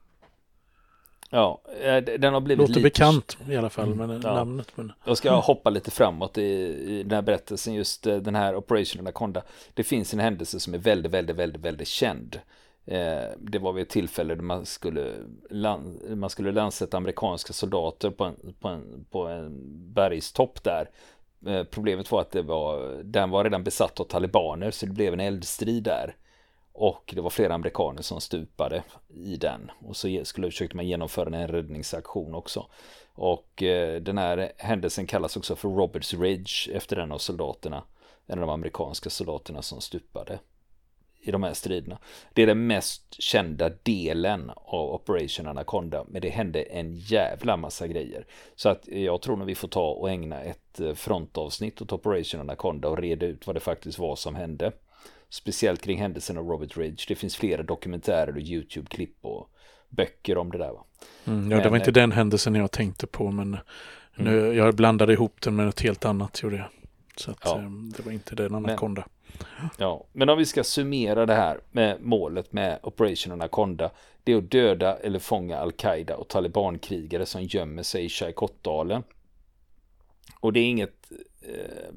Ja, 1.34 1.62
eh, 1.82 1.98
den 1.98 2.34
har 2.34 2.42
blivit 2.42 2.60
Låter 2.60 2.74
lite... 2.74 2.84
bekant 2.84 3.38
i 3.50 3.56
alla 3.56 3.70
fall, 3.70 3.92
mm, 3.92 4.08
men 4.08 4.22
ja. 4.24 4.34
namnet. 4.34 4.68
Men... 4.76 4.92
Jag 5.06 5.18
ska 5.18 5.36
hoppa 5.36 5.70
lite 5.70 5.92
framåt 5.92 6.38
i, 6.38 6.42
i 6.42 7.04
den 7.04 7.12
här 7.12 7.22
berättelsen, 7.22 7.74
just 7.74 8.08
eh, 8.08 8.18
den 8.18 8.36
här 8.36 8.56
Operation 8.56 9.00
Anaconda. 9.00 9.42
Det 9.74 9.84
finns 9.84 10.14
en 10.14 10.20
händelse 10.20 10.60
som 10.60 10.74
är 10.74 10.78
väldigt, 10.78 11.12
väldigt, 11.12 11.36
väldigt, 11.36 11.62
väldigt 11.62 11.88
känd. 11.88 12.40
Eh, 12.86 13.24
det 13.38 13.60
var 13.60 13.74
vid 13.74 13.82
ett 13.82 13.90
tillfälle 13.90 14.36
då 14.36 14.44
man 14.44 14.66
skulle, 14.66 15.14
land, 15.50 16.18
man 16.18 16.30
skulle 16.30 16.52
landsätta 16.52 16.98
amerikanska 16.98 17.54
soldater 17.54 18.10
på 18.10 18.24
en, 18.24 18.36
på 18.60 18.68
en, 18.68 19.06
på 19.12 19.28
en 19.28 19.62
bergstopp 19.94 20.64
där. 20.64 20.90
Problemet 21.72 22.12
var 22.12 22.22
att 22.22 22.32
det 22.32 22.42
var, 22.42 23.02
den 23.04 23.30
var 23.30 23.44
redan 23.44 23.64
besatt 23.64 24.00
av 24.00 24.04
talibaner 24.04 24.72
så 24.72 24.86
det 24.86 24.92
blev 24.92 25.14
en 25.14 25.20
eldstrid 25.20 25.84
där. 25.84 26.16
Och 26.74 27.14
det 27.16 27.22
var 27.22 27.30
flera 27.30 27.54
amerikaner 27.54 28.02
som 28.02 28.22
stupade 28.22 28.84
i 29.10 29.38
den. 29.38 29.72
Och 29.86 29.96
så 29.96 30.22
skulle 30.24 30.52
försökte 30.52 30.76
man 30.76 30.88
genomföra 30.88 31.38
en 31.38 31.48
räddningsaktion 31.48 32.36
också. 32.36 32.66
Och 33.14 33.64
eh, 33.64 34.02
den 34.02 34.18
här 34.18 34.52
händelsen 34.58 35.08
kallas 35.08 35.38
också 35.38 35.56
för 35.56 35.70
Roberts 35.70 36.14
Ridge 36.14 36.72
efter 36.74 36.98
en 36.98 37.12
av 37.12 37.18
soldaterna. 37.18 37.84
En 38.28 38.40
av 38.40 38.48
de 38.48 38.54
amerikanska 38.54 39.10
soldaterna 39.10 39.62
som 39.62 39.82
stupade 39.82 40.40
i 41.22 41.32
de 41.32 41.44
här 41.44 41.54
striderna. 41.54 41.98
Det 42.34 42.42
är 42.42 42.48
den 42.48 42.68
mest 42.68 43.22
kända 43.22 43.70
delen 43.84 44.52
av 44.56 44.94
Operation 44.94 45.48
Anaconda, 45.48 46.06
men 46.08 46.22
det 46.22 46.30
hände 46.30 46.62
en 46.62 46.96
jävla 46.96 47.58
massa 47.58 47.88
grejer. 47.88 48.26
Så 48.56 48.70
att 48.70 48.88
eh, 48.88 49.04
jag 49.04 49.22
tror 49.22 49.38
nog 49.38 49.48
vi 49.48 49.56
får 49.56 49.68
ta 49.68 49.92
och 49.92 50.10
ägna 50.10 50.42
ett 50.42 50.80
eh, 50.80 50.94
frontavsnitt 50.94 51.82
åt 51.82 51.92
Operation 51.92 52.42
Anaconda 52.42 52.90
och 52.90 52.98
reda 52.98 53.26
ut 53.26 53.48
vad 53.48 53.56
det 53.56 53.60
faktiskt 53.60 54.00
var 54.00 54.16
som 54.16 54.36
hände. 54.36 54.72
Speciellt 55.34 55.82
kring 55.82 55.98
händelsen 55.98 56.38
av 56.38 56.48
Robert 56.48 56.78
Ridge. 56.78 57.04
Det 57.08 57.16
finns 57.16 57.36
flera 57.36 57.64
dokumentärer 57.64 58.36
och 58.36 58.42
YouTube-klipp 58.42 59.18
och 59.22 59.50
böcker 59.90 60.38
om 60.38 60.52
det 60.52 60.58
där. 60.58 60.72
Va? 60.72 60.86
Mm, 61.26 61.52
ja, 61.52 61.56
men, 61.56 61.64
det 61.64 61.70
var 61.70 61.78
inte 61.78 61.92
den 61.92 62.12
händelsen 62.12 62.56
jag 62.56 62.72
tänkte 62.72 63.08
på, 63.08 63.32
men 63.32 63.58
nu, 64.16 64.40
mm. 64.40 64.58
jag 64.58 64.76
blandade 64.76 65.14
ihop 65.14 65.42
den 65.42 65.56
med 65.56 65.66
något 65.66 65.82
helt 65.82 66.06
annat, 66.06 66.44
gjorde 66.44 66.56
jag. 66.56 66.68
Så 67.16 67.32
att, 67.32 67.40
ja. 67.44 67.58
Ehm, 67.58 67.94
det 67.98 68.06
var 68.06 68.12
inte 68.12 68.36
den 68.36 68.56
Anaconda. 68.56 69.08
Men, 69.60 69.70
ja, 69.78 70.06
men 70.14 70.30
om 70.30 70.38
vi 70.38 70.46
ska 70.46 70.64
summera 70.64 71.26
det 71.26 71.34
här 71.34 71.60
med 71.72 72.02
målet 72.02 72.54
med 72.54 72.80
Operation 72.84 73.34
Anaconda. 73.34 73.92
Det 74.24 74.32
är 74.32 74.38
att 74.38 74.52
döda 74.52 74.98
eller 74.98 75.20
fånga 75.20 75.58
Al-Qaida 75.58 76.16
och 76.16 76.28
talibankrigare 76.28 77.26
som 77.26 77.44
gömmer 77.44 77.84
sig 77.84 78.06
i 78.06 78.10
Shaikot-dalen. 78.10 79.04
Och 80.40 80.54
det 80.54 80.60
är 80.60 80.66
inget 80.66 81.12
eh, 81.42 81.94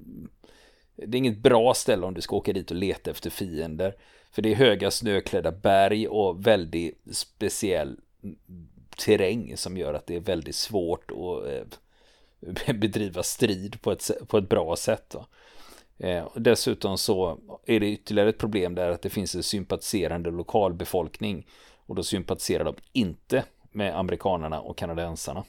det 0.96 1.16
är 1.16 1.18
inget 1.18 1.38
bra 1.38 1.74
ställe 1.74 2.06
om 2.06 2.14
du 2.14 2.20
ska 2.20 2.36
åka 2.36 2.52
dit 2.52 2.70
och 2.70 2.76
leta 2.76 3.10
efter 3.10 3.30
fiender. 3.30 3.96
För 4.30 4.42
det 4.42 4.52
är 4.52 4.56
höga 4.56 4.90
snöklädda 4.90 5.52
berg 5.52 6.08
och 6.08 6.46
väldigt 6.46 7.02
speciell 7.12 7.96
terräng 8.96 9.56
som 9.56 9.76
gör 9.76 9.94
att 9.94 10.06
det 10.06 10.16
är 10.16 10.20
väldigt 10.20 10.54
svårt 10.54 11.10
att 11.10 11.78
eh, 12.66 12.74
bedriva 12.74 13.22
strid 13.22 13.82
på 13.82 13.92
ett, 13.92 14.10
på 14.28 14.38
ett 14.38 14.48
bra 14.48 14.76
sätt. 14.76 15.14
Eh, 15.98 16.28
dessutom 16.36 16.98
så 16.98 17.38
är 17.66 17.80
det 17.80 17.86
ytterligare 17.86 18.28
ett 18.28 18.38
problem 18.38 18.74
där 18.74 18.90
att 18.90 19.02
det 19.02 19.10
finns 19.10 19.34
en 19.34 19.42
sympatiserande 19.42 20.30
lokalbefolkning 20.30 21.46
och 21.86 21.94
då 21.94 22.02
sympatiserar 22.02 22.64
de 22.64 22.74
inte 22.92 23.44
med 23.72 23.98
amerikanerna 23.98 24.60
och 24.60 24.78
kanadensarna. 24.78 25.44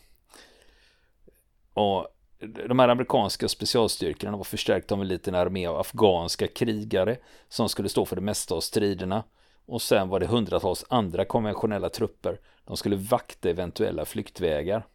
Och 1.73 2.07
de 2.39 2.79
här 2.79 2.89
amerikanska 2.89 3.47
specialstyrkorna 3.47 4.37
var 4.37 4.43
förstärkta 4.43 4.95
av 4.95 5.01
en 5.01 5.07
liten 5.07 5.35
armé 5.35 5.67
av 5.67 5.79
afghanska 5.79 6.47
krigare 6.47 7.17
som 7.49 7.69
skulle 7.69 7.89
stå 7.89 8.05
för 8.05 8.15
det 8.15 8.21
mesta 8.21 8.55
av 8.55 8.61
striderna. 8.61 9.23
Och 9.65 9.81
sen 9.81 10.09
var 10.09 10.19
det 10.19 10.27
hundratals 10.27 10.85
andra 10.89 11.25
konventionella 11.25 11.89
trupper. 11.89 12.39
De 12.65 12.77
skulle 12.77 12.95
vakta 12.95 13.49
eventuella 13.49 14.05
flyktvägar. 14.05 14.85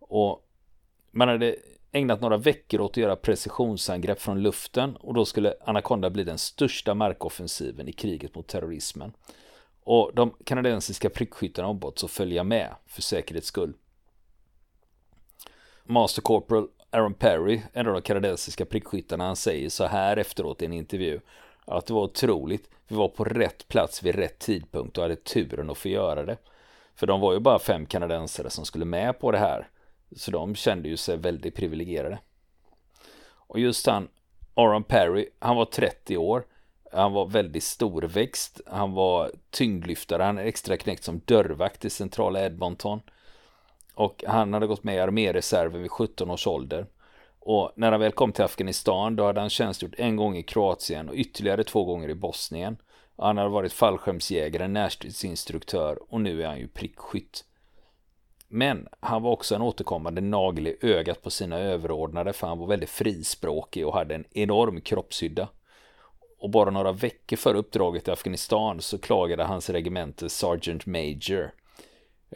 Och 0.00 0.48
man 1.10 1.28
hade 1.28 1.56
ägnat 1.92 2.20
några 2.20 2.36
veckor 2.36 2.80
åt 2.80 2.90
att 2.90 2.96
göra 2.96 3.16
precisionsangrepp 3.16 4.20
från 4.20 4.42
luften 4.42 4.96
och 4.96 5.14
då 5.14 5.24
skulle 5.24 5.54
Anaconda 5.64 6.10
bli 6.10 6.24
den 6.24 6.38
största 6.38 6.94
markoffensiven 6.94 7.88
i 7.88 7.92
kriget 7.92 8.34
mot 8.34 8.48
terrorismen. 8.48 9.12
Och 9.84 10.10
de 10.14 10.34
kanadensiska 10.44 11.10
prickskyttarna 11.10 11.68
ombads 11.68 12.04
att 12.04 12.10
följa 12.10 12.44
med 12.44 12.74
för 12.86 13.02
säkerhets 13.02 13.46
skull. 13.46 13.74
Master 15.84 16.22
Corporal 16.22 16.68
Aaron 16.90 17.14
Perry, 17.14 17.62
en 17.72 17.86
av 17.86 17.92
de 17.92 18.02
kanadensiska 18.02 18.64
prickskyttarna, 18.64 19.24
han 19.24 19.36
säger 19.36 19.68
så 19.68 19.84
här 19.84 20.16
efteråt 20.16 20.62
i 20.62 20.64
en 20.64 20.72
intervju 20.72 21.20
att 21.64 21.86
det 21.86 21.94
var 21.94 22.02
otroligt. 22.02 22.68
Vi 22.88 22.96
var 22.96 23.08
på 23.08 23.24
rätt 23.24 23.68
plats 23.68 24.02
vid 24.02 24.14
rätt 24.14 24.38
tidpunkt 24.38 24.98
och 24.98 25.02
hade 25.02 25.16
turen 25.16 25.70
att 25.70 25.78
få 25.78 25.88
göra 25.88 26.24
det. 26.24 26.36
För 26.94 27.06
de 27.06 27.20
var 27.20 27.32
ju 27.32 27.40
bara 27.40 27.58
fem 27.58 27.86
kanadensare 27.86 28.50
som 28.50 28.64
skulle 28.64 28.84
med 28.84 29.18
på 29.18 29.30
det 29.30 29.38
här. 29.38 29.68
Så 30.16 30.30
de 30.30 30.54
kände 30.54 30.88
ju 30.88 30.96
sig 30.96 31.16
väldigt 31.16 31.54
privilegierade. 31.54 32.18
Och 33.24 33.60
just 33.60 33.86
han, 33.86 34.08
Aaron 34.54 34.84
Perry, 34.84 35.28
han 35.38 35.56
var 35.56 35.64
30 35.64 36.16
år. 36.16 36.44
Han 36.92 37.12
var 37.12 37.26
väldigt 37.26 37.64
storväxt. 37.64 38.60
Han 38.66 38.92
var 38.92 39.30
tyngdlyftare. 39.50 40.22
Han 40.22 40.38
är 40.38 40.44
extra 40.44 40.76
knäckt 40.76 41.04
som 41.04 41.20
dörrvakt 41.24 41.84
i 41.84 41.90
centrala 41.90 42.44
Edmonton. 42.44 43.00
Och 43.94 44.24
han 44.26 44.52
hade 44.52 44.66
gått 44.66 44.84
med 44.84 44.94
i 44.94 45.00
arméreserven 45.00 45.82
vid 45.82 45.90
17 45.90 46.30
års 46.30 46.46
ålder. 46.46 46.86
Och 47.38 47.72
när 47.76 47.90
han 47.90 48.00
väl 48.00 48.12
kom 48.12 48.32
till 48.32 48.44
Afghanistan 48.44 49.16
då 49.16 49.24
hade 49.24 49.40
han 49.40 49.50
tjänstgjort 49.50 49.94
en 49.98 50.16
gång 50.16 50.36
i 50.36 50.42
Kroatien 50.42 51.08
och 51.08 51.14
ytterligare 51.14 51.64
två 51.64 51.84
gånger 51.84 52.08
i 52.08 52.14
Bosnien. 52.14 52.76
Och 53.16 53.26
han 53.26 53.38
hade 53.38 53.50
varit 53.50 53.72
fallskärmsjägare, 53.72 54.68
närstridsinstruktör 54.68 55.98
och 56.08 56.20
nu 56.20 56.42
är 56.42 56.46
han 56.46 56.58
ju 56.58 56.68
prickskytt. 56.68 57.44
Men 58.48 58.88
han 59.00 59.22
var 59.22 59.30
också 59.30 59.54
en 59.54 59.62
återkommande 59.62 60.20
nagel 60.20 60.66
i 60.66 60.76
ögat 60.80 61.22
på 61.22 61.30
sina 61.30 61.58
överordnade 61.58 62.32
för 62.32 62.46
han 62.46 62.58
var 62.58 62.66
väldigt 62.66 62.90
frispråkig 62.90 63.86
och 63.86 63.94
hade 63.94 64.14
en 64.14 64.24
enorm 64.30 64.80
kroppshydda. 64.80 65.48
Och 66.38 66.50
bara 66.50 66.70
några 66.70 66.92
veckor 66.92 67.36
före 67.36 67.58
uppdraget 67.58 68.08
i 68.08 68.10
Afghanistan 68.10 68.80
så 68.80 68.98
klagade 68.98 69.44
hans 69.44 69.70
regemente 69.70 70.28
Sergeant 70.28 70.86
Major, 70.86 71.50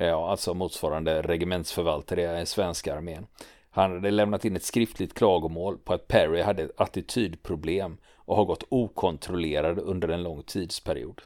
ja, 0.01 0.31
alltså 0.31 0.55
motsvarande 0.55 1.23
regementsförvaltare 1.23 2.41
i 2.41 2.47
svenska 2.47 2.95
armén. 2.95 3.27
Han 3.71 3.93
hade 3.93 4.11
lämnat 4.11 4.45
in 4.45 4.57
ett 4.57 4.63
skriftligt 4.63 5.15
klagomål 5.15 5.79
på 5.79 5.95
att 5.95 6.09
Perry 6.09 6.43
hade 6.43 6.63
ett 6.63 6.81
attitydproblem 6.81 7.97
och 8.15 8.37
har 8.37 8.45
gått 8.45 8.65
okontrollerad 8.69 9.79
under 9.79 10.09
en 10.09 10.23
lång 10.23 10.43
tidsperiod. 10.43 11.23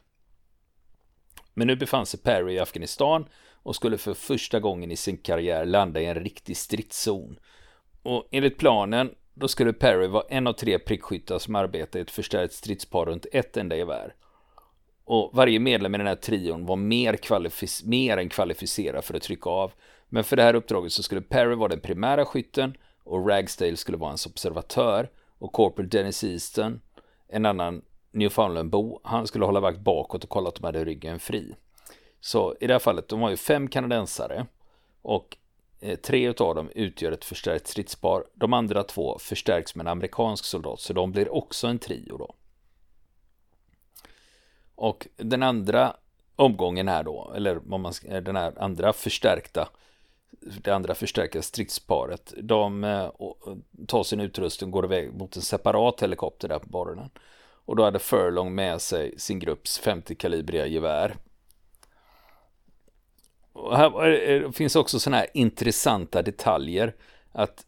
Men 1.53 1.67
nu 1.67 1.75
befann 1.75 2.05
sig 2.05 2.19
Perry 2.19 2.53
i 2.53 2.59
Afghanistan 2.59 3.25
och 3.63 3.75
skulle 3.75 3.97
för 3.97 4.13
första 4.13 4.59
gången 4.59 4.91
i 4.91 4.95
sin 4.95 5.17
karriär 5.17 5.65
landa 5.65 6.01
i 6.01 6.05
en 6.05 6.15
riktig 6.15 6.57
stridszon. 6.57 7.39
Och 8.03 8.27
enligt 8.31 8.57
planen 8.57 9.15
då 9.33 9.47
skulle 9.47 9.73
Perry 9.73 10.07
vara 10.07 10.23
en 10.29 10.47
av 10.47 10.53
tre 10.53 10.79
prickskyttar 10.79 11.39
som 11.39 11.55
arbetar 11.55 11.99
i 11.99 12.01
ett 12.01 12.11
förstärkt 12.11 12.53
stridspar 12.53 13.05
runt 13.05 13.25
ett 13.31 13.57
enda 13.57 13.75
gevär. 13.75 14.15
Och 15.13 15.29
varje 15.33 15.59
medlem 15.59 15.95
i 15.95 15.97
den 15.97 16.07
här 16.07 16.15
trion 16.15 16.65
var 16.65 16.75
mer, 16.75 17.13
kvalific- 17.13 17.87
mer 17.87 18.17
än 18.17 18.29
kvalificerad 18.29 19.03
för 19.03 19.13
att 19.13 19.21
trycka 19.21 19.49
av. 19.49 19.71
Men 20.09 20.23
för 20.23 20.35
det 20.35 20.43
här 20.43 20.55
uppdraget 20.55 20.91
så 20.91 21.03
skulle 21.03 21.21
Perry 21.21 21.55
vara 21.55 21.69
den 21.69 21.79
primära 21.79 22.25
skytten 22.25 22.77
och 23.03 23.27
Ragsdale 23.27 23.77
skulle 23.77 23.97
vara 23.97 24.09
hans 24.09 24.25
observatör 24.25 25.09
och 25.39 25.51
Corporal 25.51 25.89
Dennis 25.89 26.23
Easton, 26.23 26.81
en 27.27 27.45
annan 27.45 27.81
Newfoundlandbo, 28.11 28.99
han 29.03 29.27
skulle 29.27 29.45
hålla 29.45 29.59
vakt 29.59 29.79
bakåt 29.79 30.23
och 30.23 30.29
kolla 30.29 30.49
att 30.49 30.55
de 30.55 30.63
hade 30.63 30.85
ryggen 30.85 31.19
fri. 31.19 31.55
Så 32.19 32.55
i 32.59 32.67
det 32.67 32.73
här 32.73 32.79
fallet, 32.79 33.07
de 33.07 33.19
var 33.19 33.29
ju 33.29 33.37
fem 33.37 33.67
kanadensare 33.67 34.45
och 35.01 35.37
eh, 35.79 35.99
tre 35.99 36.27
av 36.27 36.55
dem 36.55 36.69
utgör 36.75 37.11
ett 37.11 37.25
förstärkt 37.25 37.67
stridspar. 37.67 38.23
De 38.33 38.53
andra 38.53 38.83
två 38.83 39.17
förstärks 39.19 39.75
med 39.75 39.83
en 39.83 39.91
amerikansk 39.91 40.45
soldat, 40.45 40.79
så 40.79 40.93
de 40.93 41.11
blir 41.11 41.33
också 41.33 41.67
en 41.67 41.79
trio 41.79 42.17
då. 42.17 42.35
Och 44.75 45.07
den 45.17 45.43
andra 45.43 45.95
omgången 46.35 46.87
här 46.87 47.03
då, 47.03 47.33
eller 47.35 47.59
vad 47.63 47.79
man 47.79 47.93
ska, 47.93 48.21
den 48.21 48.35
här 48.35 48.53
andra 48.63 48.93
förstärkta 48.93 49.67
det 50.39 50.71
andra 50.71 50.95
förstärkta 50.95 51.41
stridsparet. 51.41 52.33
De 52.37 52.83
eh, 52.83 52.91
eh, 52.91 53.11
tar 53.87 54.03
sin 54.03 54.19
utrustning 54.19 54.67
och 54.67 54.71
går 54.71 54.85
iväg 54.85 55.13
mot 55.13 55.35
en 55.35 55.41
separat 55.41 56.01
helikopter 56.01 56.47
där 56.47 56.59
på 56.59 56.69
borren. 56.69 57.09
Och 57.65 57.75
då 57.75 57.83
hade 57.83 57.99
Furlong 57.99 58.55
med 58.55 58.81
sig 58.81 59.19
sin 59.19 59.39
grupps 59.39 59.81
50-kalibriga 59.81 60.65
gevär. 60.65 61.15
Och 63.53 63.77
här 63.77 64.29
eh, 64.29 64.51
finns 64.51 64.75
också 64.75 64.99
sådana 64.99 65.17
här 65.17 65.27
intressanta 65.33 66.21
detaljer. 66.21 66.95
Att 67.33 67.65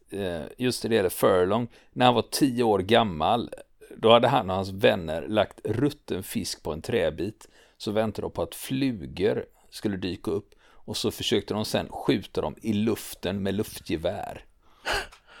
just 0.56 0.84
när 0.84 0.88
det 0.88 0.96
gäller 0.96 1.08
Furlong, 1.08 1.68
när 1.92 2.06
han 2.06 2.14
var 2.14 2.24
tio 2.30 2.62
år 2.62 2.78
gammal, 2.78 3.50
då 3.96 4.12
hade 4.12 4.28
han 4.28 4.50
och 4.50 4.56
hans 4.56 4.70
vänner 4.70 5.26
lagt 5.28 5.60
rutten 5.64 6.22
fisk 6.22 6.62
på 6.62 6.72
en 6.72 6.82
träbit. 6.82 7.48
Så 7.76 7.90
väntade 7.92 8.24
de 8.24 8.30
på 8.30 8.42
att 8.42 8.54
flugor 8.54 9.44
skulle 9.70 9.96
dyka 9.96 10.30
upp. 10.30 10.54
Och 10.64 10.96
så 10.96 11.10
försökte 11.10 11.54
de 11.54 11.64
sen 11.64 11.88
skjuta 11.88 12.40
dem 12.40 12.54
i 12.62 12.72
luften 12.72 13.42
med 13.42 13.54
luftgevär. 13.54 14.44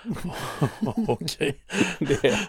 Okej. 1.06 1.56
Det... 1.98 2.48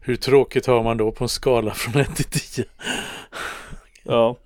Hur 0.00 0.16
tråkigt 0.16 0.66
har 0.66 0.82
man 0.82 0.96
då 0.96 1.12
på 1.12 1.24
en 1.24 1.28
skala 1.28 1.74
från 1.74 2.02
1 2.02 2.16
till 2.16 2.24
10? 2.24 2.64
ja. 4.02 4.36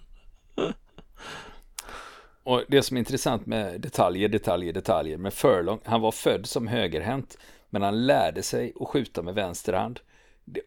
Och 2.45 2.65
det 2.69 2.83
som 2.83 2.97
är 2.97 2.99
intressant 2.99 3.47
med 3.47 3.81
detaljer, 3.81 4.29
detaljer, 4.29 4.73
detaljer 4.73 5.19
med 5.19 5.35
Furlong, 5.35 5.81
han 5.85 6.01
var 6.01 6.13
född 6.13 6.47
som 6.47 6.69
högerhänt, 6.69 7.39
men 7.75 7.83
han 7.83 8.07
lärde 8.07 8.43
sig 8.43 8.73
att 8.81 8.89
skjuta 8.89 9.23
med 9.23 9.35
vänster 9.35 9.73
hand. 9.73 10.01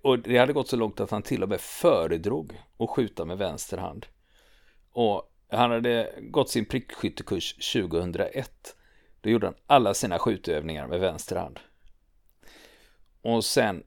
Och 0.01 0.19
det 0.19 0.37
hade 0.37 0.53
gått 0.53 0.67
så 0.67 0.75
långt 0.75 0.99
att 0.99 1.11
han 1.11 1.21
till 1.21 1.43
och 1.43 1.49
med 1.49 1.61
föredrog 1.61 2.61
att 2.77 2.89
skjuta 2.89 3.25
med 3.25 3.37
vänster 3.37 3.77
hand. 3.77 4.05
Och 4.91 5.31
han 5.49 5.71
hade 5.71 6.13
gått 6.21 6.49
sin 6.49 6.65
prickskyttekurs 6.65 7.73
2001. 7.73 8.75
Då 9.21 9.29
gjorde 9.29 9.47
han 9.47 9.55
alla 9.67 9.93
sina 9.93 10.19
skjutövningar 10.19 10.87
med 10.87 10.99
vänster 10.99 11.35
hand. 11.35 11.59
Och 13.21 13.45
sen 13.45 13.83